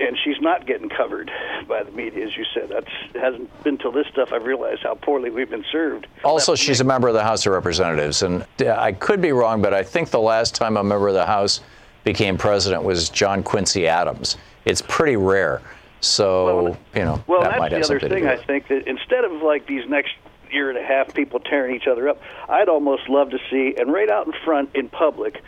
[0.00, 1.28] And she's not getting covered
[1.66, 2.68] by the media, as you said.
[2.68, 2.84] That
[3.20, 6.06] hasn't been till this stuff I've realized how poorly we've been served.
[6.22, 9.74] Also, she's a member of the House of Representatives, and I could be wrong, but
[9.74, 11.62] I think the last time a member of the House
[12.04, 14.36] became president was John Quincy Adams.
[14.64, 15.62] It's pretty rare,
[16.00, 18.28] so you know Well, that that's might the have other something thing.
[18.28, 20.12] I think that instead of like these next
[20.52, 23.92] year and a half people tearing each other up, I'd almost love to see, and
[23.92, 25.42] right out in front in public,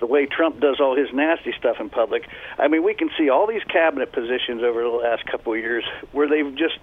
[0.00, 2.28] the way Trump does all his nasty stuff in public.
[2.58, 5.84] I mean, we can see all these cabinet positions over the last couple of years
[6.12, 6.78] where they've just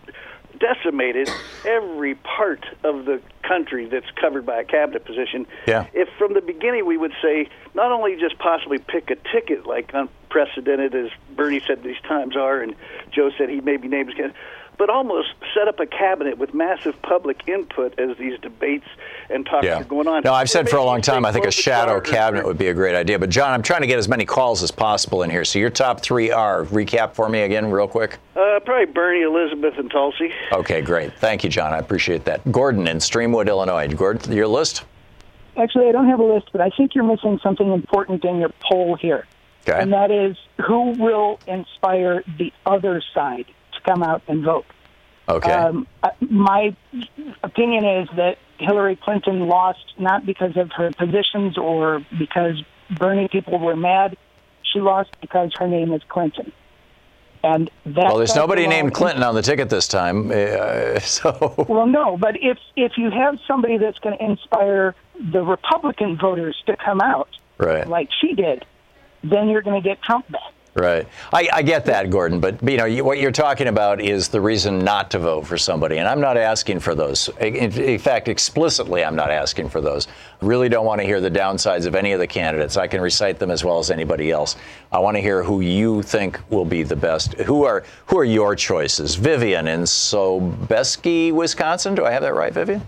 [0.59, 1.29] decimated
[1.65, 5.45] every part of the country that's covered by a cabinet position.
[5.67, 5.87] Yeah.
[5.93, 9.91] If from the beginning we would say not only just possibly pick a ticket like
[9.93, 12.75] unprecedented as Bernie said these times are, and
[13.11, 14.33] Joe said he maybe names again,
[14.77, 18.85] but almost set up a cabinet with massive public input as these debates
[19.29, 19.79] and talks Yeah.
[19.81, 20.23] are going on.
[20.23, 22.73] No, I've said for a long time I think a shadow cabinet would be a
[22.73, 23.19] great idea.
[23.19, 25.45] But John, I'm trying to get as many calls as possible in here.
[25.45, 28.17] So your top three are recap for me again, real quick.
[28.35, 30.31] Uh, probably Bernie, Elizabeth, and Tulsi.
[30.51, 31.13] Okay, great.
[31.19, 31.73] Thank you, John.
[31.73, 32.51] I appreciate that.
[32.51, 33.87] Gordon in Streamwood, Illinois.
[33.87, 34.83] Gordon, your list.
[35.55, 38.51] Actually, I don't have a list, but I think you're missing something important in your
[38.59, 39.27] poll here.
[39.67, 39.79] Okay.
[39.79, 43.53] And that is who will inspire the other side to
[43.83, 44.65] come out and vote.
[45.27, 45.51] Okay.
[45.51, 46.75] Um, uh, my
[47.43, 52.61] opinion is that Hillary Clinton lost not because of her positions or because
[52.97, 54.17] Bernie people were mad.
[54.63, 56.51] She lost because her name is Clinton.
[57.43, 60.31] And that well, there's nobody named Clinton on the ticket this time.
[60.31, 65.43] Uh, so Well, no, but if if you have somebody that's going to inspire the
[65.43, 67.27] Republican voters to come out,
[67.57, 67.87] right.
[67.87, 68.65] like she did,
[69.23, 70.53] then you're going to get Trump back.
[70.75, 71.07] Right.
[71.31, 72.39] I, I, get that, Gordon.
[72.39, 75.55] But you know, you, what you're talking about is the reason not to vote for
[75.55, 77.29] somebody, and I'm not asking for those.
[77.39, 80.07] In, in, fact, explicitly, I'm not asking for those.
[80.41, 82.75] Really, don't want to hear the downsides of any of the candidates.
[82.75, 84.55] I can recite them as well as anybody else.
[84.91, 87.35] I want to hear who you think will be the best.
[87.35, 89.13] Who are who are your choices?
[89.13, 91.93] Vivian in Sobieski, Wisconsin.
[91.93, 92.81] Do I have that right, Vivian?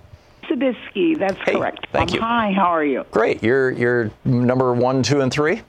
[0.50, 1.86] Sobieski, that's hey, correct.
[1.92, 2.22] Thank um, you.
[2.22, 3.06] Hi, how are you?
[3.12, 3.44] Great.
[3.44, 5.62] You're you're number one, two, and three.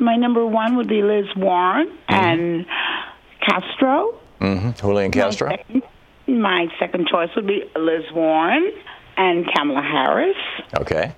[0.00, 2.14] My number one would be Liz Warren mm-hmm.
[2.14, 2.66] and
[3.40, 4.18] Castro.
[4.40, 4.70] Mm-hmm.
[4.72, 5.48] Julian Castro.
[5.48, 5.82] My second,
[6.26, 8.72] my second choice would be Liz Warren
[9.16, 10.36] and Kamala Harris.
[10.78, 11.12] Okay.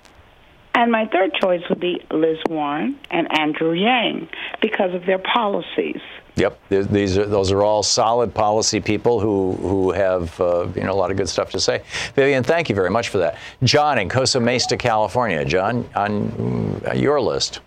[0.73, 4.29] And my third choice would be Liz Warren and Andrew Yang
[4.61, 6.01] because of their policies.
[6.35, 10.93] Yep, these are those are all solid policy people who who have uh, you know
[10.93, 11.83] a lot of good stuff to say.
[12.15, 13.37] Vivian, thank you very much for that.
[13.63, 15.43] John in Costa Mesa, California.
[15.43, 17.59] John, on your list.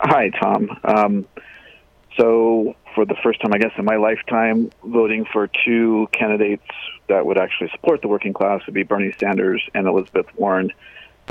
[0.00, 0.70] Hi, Tom.
[0.84, 1.26] Um,
[2.16, 6.66] so, for the first time, I guess, in my lifetime, voting for two candidates
[7.08, 10.72] that would actually support the working class would be Bernie Sanders and Elizabeth Warren.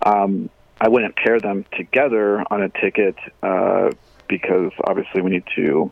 [0.05, 0.49] Um,
[0.81, 3.91] I wouldn't pair them together on a ticket uh,
[4.27, 5.91] because obviously we need to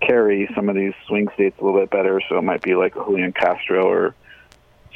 [0.00, 2.20] carry some of these swing states a little bit better.
[2.28, 4.14] So it might be like Julian Castro or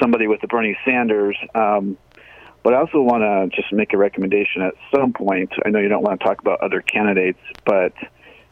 [0.01, 1.37] somebody with the Bernie Sanders.
[1.55, 1.99] Um,
[2.69, 5.51] but I also want to just make a recommendation at some point.
[5.65, 7.95] I know you don't want to talk about other candidates, but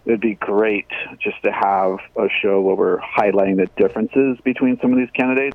[0.06, 0.86] it would be great
[1.20, 5.54] just to have a show where we're highlighting the differences between some of these candidates.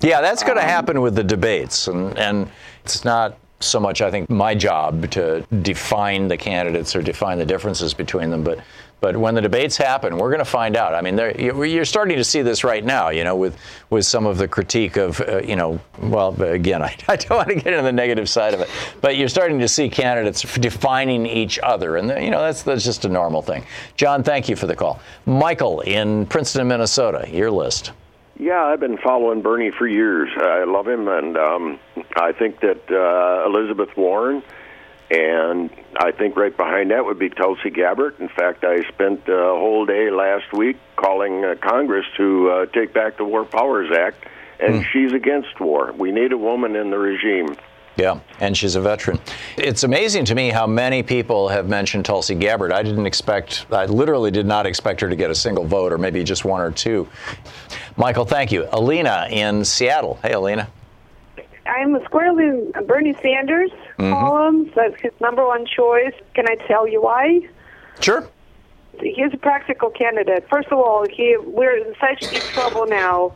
[0.00, 2.50] Yeah, that's going to um, happen with the debates, and, and
[2.84, 7.46] it's not so much, I think, my job to define the candidates or define the
[7.46, 8.58] differences between them, but
[9.02, 10.94] but when the debates happen, we're going to find out.
[10.94, 13.58] I mean, you're starting to see this right now, you know, with,
[13.90, 17.48] with some of the critique of, uh, you know, well, again, I, I, don't want
[17.48, 21.26] to get into the negative side of it, but you're starting to see candidates defining
[21.26, 21.96] each other.
[21.96, 23.66] And, you know, that's, that's just a normal thing.
[23.96, 25.00] John, thank you for the call.
[25.26, 27.90] Michael in Princeton, Minnesota, your list.
[28.38, 30.30] Yeah, I've been following Bernie for years.
[30.36, 31.80] I love him, and um,
[32.14, 34.44] I think that uh, Elizabeth Warren
[35.12, 38.18] and I think right behind that would be Tulsi Gabbard.
[38.18, 42.94] In fact, I spent a whole day last week calling uh, Congress to uh, take
[42.94, 44.24] back the War Powers Act,
[44.58, 44.84] and mm.
[44.90, 45.92] she's against war.
[45.92, 47.56] We need a woman in the regime.
[47.96, 49.20] Yeah, and she's a veteran.
[49.58, 52.72] It's amazing to me how many people have mentioned Tulsi Gabbard.
[52.72, 55.98] I didn't expect, I literally did not expect her to get a single vote, or
[55.98, 57.06] maybe just one or two.
[57.98, 58.66] Michael, thank you.
[58.72, 60.18] Alina in Seattle.
[60.22, 60.70] Hey, Alina.
[61.66, 64.12] I'm squarely in Bernie Sanders mm-hmm.
[64.12, 64.68] columns.
[64.74, 66.14] That's his number one choice.
[66.34, 67.40] Can I tell you why?
[68.00, 68.28] Sure.
[69.00, 70.46] He's a practical candidate.
[70.50, 73.34] First of all, he we're in such deep trouble now.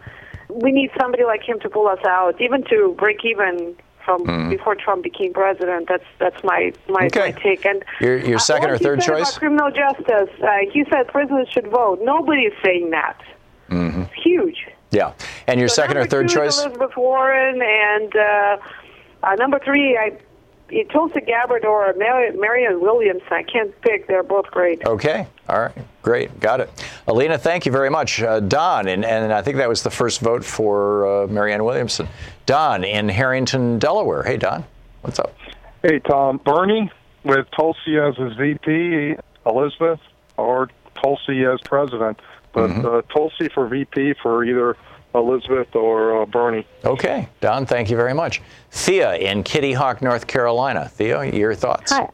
[0.48, 3.76] We need somebody like him to pull us out, even to break even
[4.06, 4.48] from mm.
[4.48, 5.88] before Trump became president.
[5.88, 7.32] That's that's my my, okay.
[7.32, 7.66] my take.
[7.66, 9.36] And your your second uh, or third choice?
[9.36, 10.30] Criminal justice.
[10.42, 12.00] Uh, he said prisoners should vote.
[12.02, 13.20] Nobody is saying that.
[13.70, 14.02] Mm-hmm.
[14.02, 14.66] It's huge.
[14.92, 15.12] Yeah,
[15.48, 16.58] and your so second or third choice?
[16.62, 18.56] Elizabeth Warren, and uh,
[19.24, 20.16] uh, number three, I
[20.92, 23.26] Tulsi Gabbard or Marianne Williamson.
[23.30, 24.06] I can't pick.
[24.06, 24.84] They're both great.
[24.84, 25.26] Okay.
[25.48, 25.76] All right.
[26.02, 26.38] Great.
[26.40, 26.70] Got it.
[27.06, 28.20] Alina, thank you very much.
[28.20, 32.08] Uh, Don, and, and I think that was the first vote for uh, Marianne Williamson.
[32.46, 34.22] Don in Harrington, Delaware.
[34.22, 34.64] Hey, Don.
[35.02, 35.34] What's up?
[35.82, 36.40] Hey, Tom.
[36.44, 36.90] Bernie
[37.24, 40.00] with Tulsi as his VP, Elizabeth,
[40.36, 42.20] or Tulsi as president.
[42.52, 42.86] But mm-hmm.
[42.86, 44.76] uh, Tulsi for VP for either
[45.16, 46.66] Elizabeth or uh, Bernie.
[46.84, 48.42] Okay, Don, thank you very much.
[48.70, 50.88] Thea in Kitty Hawk, North Carolina.
[50.88, 51.92] Thea, your thoughts?
[51.92, 52.08] Hi.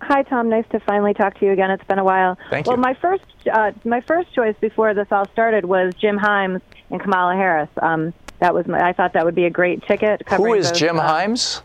[0.00, 0.50] Hi, Tom.
[0.50, 1.70] Nice to finally talk to you again.
[1.70, 2.36] It's been a while.
[2.50, 2.72] Thank you.
[2.72, 7.00] Well, my first, uh, my first choice before this all started was Jim Himes and
[7.00, 7.70] Kamala Harris.
[7.80, 10.20] Um, that was my, I thought that would be a great ticket.
[10.28, 11.62] Who is those, Jim uh, Himes?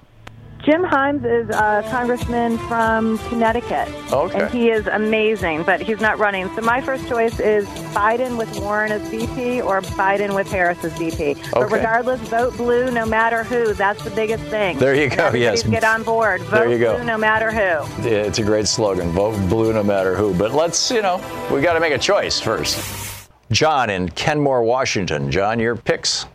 [0.59, 3.87] Jim Himes is a congressman from Connecticut.
[4.11, 4.41] Okay.
[4.41, 6.53] And he is amazing, but he's not running.
[6.53, 10.91] So my first choice is Biden with Warren as VP or Biden with Harris as
[10.97, 11.31] VP.
[11.31, 11.49] Okay.
[11.53, 13.73] But regardless, vote blue no matter who.
[13.73, 14.77] That's the biggest thing.
[14.77, 15.63] There you go, yes.
[15.63, 16.41] get on board.
[16.41, 16.97] Vote there you go.
[16.97, 18.07] blue no matter who.
[18.07, 19.11] Yeah, it's a great slogan.
[19.11, 20.33] Vote blue no matter who.
[20.33, 21.17] But let's, you know,
[21.53, 23.29] we got to make a choice first.
[23.49, 25.31] John in Kenmore, Washington.
[25.31, 26.25] John, your picks?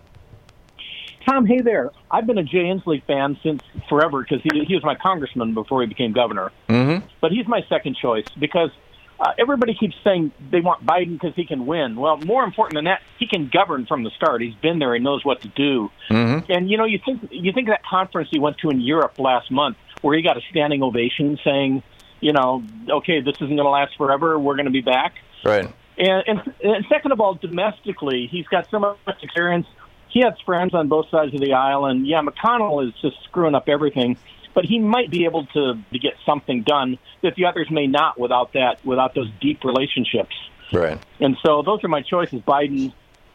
[1.27, 1.91] Tom, hey there.
[2.11, 5.81] I've been a Jay Inslee fan since forever because he, he was my congressman before
[5.81, 6.53] he became governor.
[6.69, 7.07] Mm-hmm.
[7.21, 8.71] But he's my second choice because
[9.19, 11.97] uh, everybody keeps saying they want Biden because he can win.
[11.97, 14.43] Well, more important than that, he can govern from the start.
[14.43, 14.95] He's been there.
[14.95, 15.91] He knows what to do.
[16.11, 16.53] Mm-hmm.
[16.53, 19.51] And you know, you think you think that conference he went to in Europe last
[19.51, 21.83] month, where he got a standing ovation, saying,
[22.21, 24.39] you know, okay, this isn't going to last forever.
[24.39, 25.15] We're going to be back.
[25.45, 25.73] Right.
[25.97, 29.67] And, and, and second of all, domestically, he's got so much experience
[30.15, 33.57] he has friends on both sides of the aisle, and yeah, McConnell is just screwing
[33.57, 34.17] up everything.
[34.55, 38.19] but he might be able to, to get something done that the others may not
[38.19, 40.35] without that without those deep relationships.
[40.73, 40.99] Right.
[41.21, 42.93] And so those are my choices: Biden,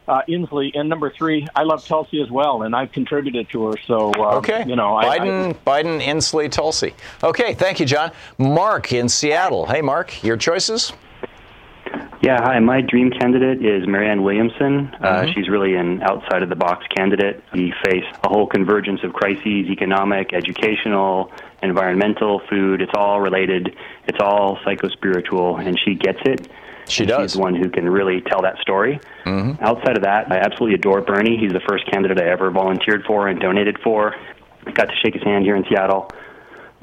[0.08, 3.74] uh, Inslee, and number three, I love Tulsi as well, and I've contributed to her.
[3.86, 6.94] So uh, okay, you know, Biden, I, Biden, Inslee, Tulsi.
[7.22, 8.10] Okay, thank you, John.
[8.38, 9.66] Mark in Seattle.
[9.66, 10.92] Hey, Mark, your choices.
[12.22, 12.58] Yeah, hi.
[12.60, 14.94] My dream candidate is Marianne Williamson.
[15.00, 15.32] Uh, mm-hmm.
[15.32, 17.42] She's really an outside of the box candidate.
[17.54, 21.32] We face a whole convergence of crises economic, educational,
[21.62, 22.82] environmental, food.
[22.82, 23.74] It's all related,
[24.06, 26.48] it's all psychospiritual, and she gets it.
[26.88, 27.32] She does.
[27.32, 29.00] She's one who can really tell that story.
[29.24, 29.64] Mm-hmm.
[29.64, 31.38] Outside of that, I absolutely adore Bernie.
[31.38, 34.14] He's the first candidate I ever volunteered for and donated for.
[34.66, 36.10] I got to shake his hand here in Seattle.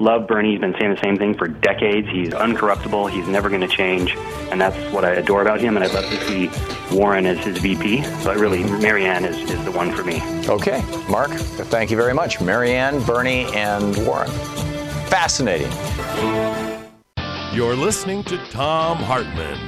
[0.00, 0.52] Love Bernie.
[0.52, 2.08] He's been saying the same thing for decades.
[2.08, 3.10] He's uncorruptible.
[3.10, 4.14] He's never going to change,
[4.50, 5.76] and that's what I adore about him.
[5.76, 6.50] And I'd love to see
[6.96, 8.02] Warren as his VP.
[8.24, 10.20] But really, Marianne is, is the one for me.
[10.48, 11.30] Okay, Mark.
[11.32, 14.30] Thank you very much, Marianne, Bernie, and Warren.
[15.08, 15.72] Fascinating.
[17.52, 19.58] You're listening to Thom Hartmann.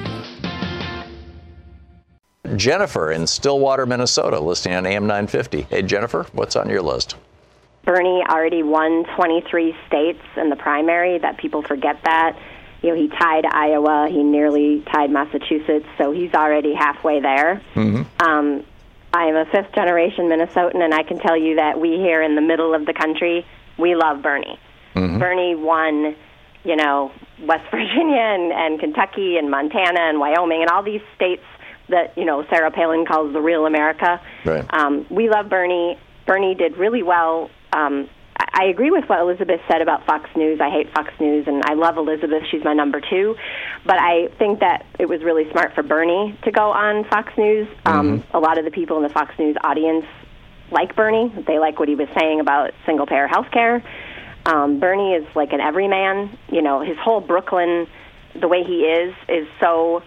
[2.55, 5.63] Jennifer in Stillwater, Minnesota, listening on AM 950.
[5.63, 7.15] Hey, Jennifer, what's on your list?
[7.83, 11.17] Bernie already won 23 states in the primary.
[11.17, 12.37] That people forget that.
[12.81, 14.07] You know, he tied Iowa.
[14.09, 15.85] He nearly tied Massachusetts.
[15.97, 17.61] So he's already halfway there.
[17.75, 18.27] Mm-hmm.
[18.27, 18.63] Um,
[19.13, 22.35] I am a fifth generation Minnesotan, and I can tell you that we here in
[22.35, 23.45] the middle of the country,
[23.77, 24.59] we love Bernie.
[24.95, 25.19] Mm-hmm.
[25.19, 26.15] Bernie won,
[26.63, 27.11] you know,
[27.43, 31.43] West Virginia and, and Kentucky and Montana and Wyoming and all these states
[31.89, 34.21] that you know Sarah Palin calls the real America.
[34.45, 34.65] Right.
[34.73, 35.99] Um, we love Bernie.
[36.25, 38.09] Bernie did really well um,
[38.53, 40.59] I agree with what Elizabeth said about Fox News.
[40.59, 42.43] I hate Fox News, and I love Elizabeth.
[42.49, 43.35] She's my number two.
[43.85, 47.67] But I think that it was really smart for Bernie to go on Fox News.
[47.85, 48.35] Um, Mm-hmm.
[48.37, 50.05] A lot of the people in the Fox News audience
[50.71, 51.31] like Bernie.
[51.47, 53.83] They like what he was saying about single payer health care.
[54.45, 56.37] Um, Bernie is like an everyman.
[56.51, 57.87] You know, his whole Brooklyn,
[58.39, 60.01] the way he is, is so.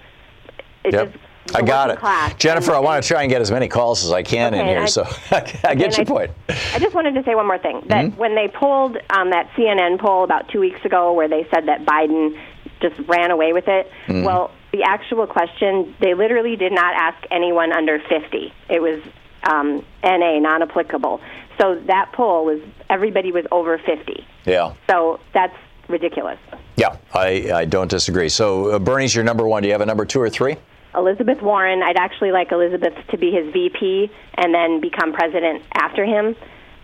[0.84, 1.12] It Yep.
[1.12, 1.23] just
[1.54, 1.98] I got it.
[1.98, 2.34] class.
[2.36, 4.80] Jennifer, I want to try and get as many calls as I can in here,
[4.82, 6.30] I- so I get and your I- point.
[6.48, 7.82] I just wanted to say one more thing.
[7.88, 8.16] That Mhm.
[8.16, 11.84] when they pulled um, that CNN poll about two weeks ago, where they said that
[11.84, 12.38] Biden
[12.80, 14.24] just ran away with it, Mhm.
[14.24, 18.52] well, the actual question they literally did not ask anyone under 50.
[18.68, 19.00] It was
[19.44, 21.20] um, NA, non-applicable.
[21.60, 24.26] So that poll was everybody was over 50.
[24.46, 24.72] Yeah.
[24.88, 25.54] So that's
[25.88, 26.38] ridiculous.
[26.76, 28.30] Yeah, I, I don't disagree.
[28.30, 29.62] So uh, Bernie's your number one.
[29.62, 30.56] Do you have a number two or three?
[30.96, 36.04] Elizabeth Warren, I'd actually like Elizabeth to be his VP and then become president after
[36.04, 36.36] him.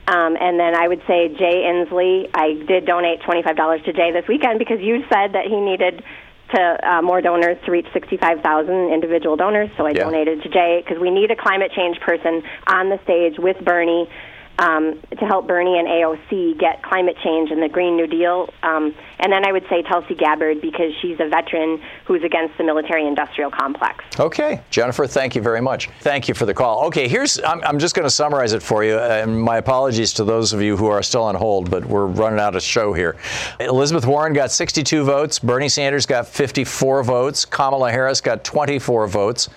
[0.09, 2.29] Um, and then I would say Jay Inslee.
[2.35, 6.03] I did donate $25 to Jay this weekend because you said that he needed
[6.55, 9.71] to uh, more donors to reach 65,000 individual donors.
[9.77, 10.05] So I Yeah.
[10.05, 14.09] donated to Jay because we need a climate change person on the stage with Bernie
[14.61, 18.53] um, to help Bernie and AOC get climate change and the Green New Deal.
[18.63, 22.65] Um, and then I would say Tulsi Gabbard because she's a veteran who's against the
[22.65, 24.05] military industrial complex.
[24.21, 25.89] Okay, Jennifer, thank you very much.
[26.01, 26.85] Thank you for the call.
[26.87, 30.25] Okay, here's I'm, I'm just going to summarize it for you, and my apologies to
[30.25, 33.17] those of you who are still on hold, but we're running out of show here.
[33.61, 39.49] Elizabeth Warren got 62 votes, Bernie Sanders got 54 votes, Kamala Harris got 24 votes.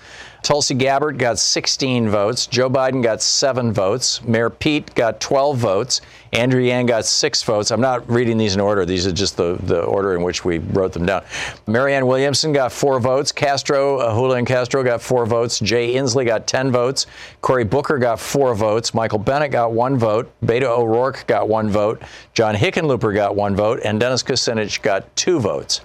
[0.43, 2.47] Tulsi Gabbard got 16 votes.
[2.47, 4.21] Joe Biden got seven votes.
[4.23, 6.01] Mayor Pete got 12 votes.
[6.33, 7.71] Andrew Yang got six votes.
[7.71, 8.85] I'm not reading these in order.
[8.85, 11.23] These are just the, the order in which we wrote them down.
[11.65, 13.31] Marianne Williamson got four votes.
[13.31, 15.59] Castro, uh, Julian Castro got four votes.
[15.59, 17.05] Jay Inslee got 10 votes.
[17.39, 18.93] Cory Booker got four votes.
[18.93, 20.29] Michael Bennet got one vote.
[20.43, 22.01] Beto O'Rourke got one vote.
[22.33, 23.79] John Hickenlooper got one vote.
[23.85, 25.79] And Dennis Kucinich got two votes.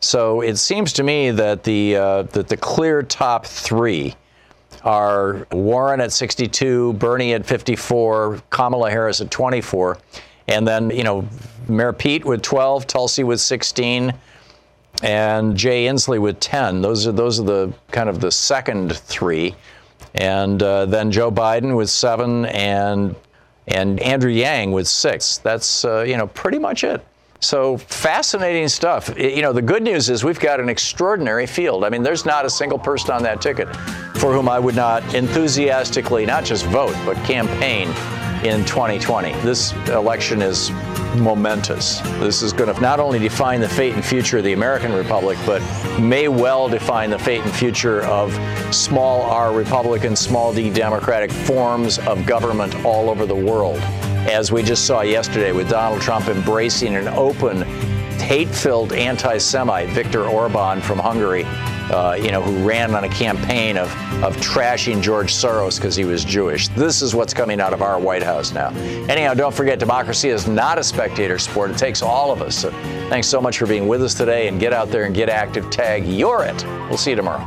[0.00, 4.14] So it seems to me that the uh, that the clear top three
[4.82, 9.98] are Warren at 62, Bernie at 54, Kamala Harris at 24,
[10.48, 11.28] and then you know
[11.68, 14.14] Mayor Pete with 12, Tulsi with 16,
[15.02, 16.80] and Jay Inslee with 10.
[16.80, 19.54] Those are those are the kind of the second three,
[20.14, 23.14] and uh, then Joe Biden with seven, and
[23.68, 25.36] and Andrew Yang with six.
[25.36, 27.04] That's uh, you know pretty much it.
[27.40, 29.18] So fascinating stuff.
[29.18, 31.84] You know, the good news is we've got an extraordinary field.
[31.84, 33.74] I mean, there's not a single person on that ticket
[34.16, 37.88] for whom I would not enthusiastically not just vote, but campaign
[38.44, 39.32] in 2020.
[39.40, 40.70] This election is
[41.16, 42.00] momentous.
[42.20, 45.38] This is going to not only define the fate and future of the American Republic,
[45.46, 45.60] but
[45.98, 48.32] may well define the fate and future of
[48.74, 53.80] small r Republican, small d Democratic forms of government all over the world.
[54.28, 57.62] As we just saw yesterday with Donald Trump embracing an open,
[58.20, 63.08] hate filled anti Semite, Viktor Orban from Hungary, uh, you know, who ran on a
[63.08, 63.88] campaign of,
[64.22, 66.68] of trashing George Soros because he was Jewish.
[66.68, 68.68] This is what's coming out of our White House now.
[69.08, 71.70] Anyhow, don't forget, democracy is not a spectator sport.
[71.70, 72.56] It takes all of us.
[72.58, 72.70] So
[73.08, 75.70] thanks so much for being with us today and get out there and get active.
[75.70, 76.62] Tag You're It.
[76.88, 77.46] We'll see you tomorrow.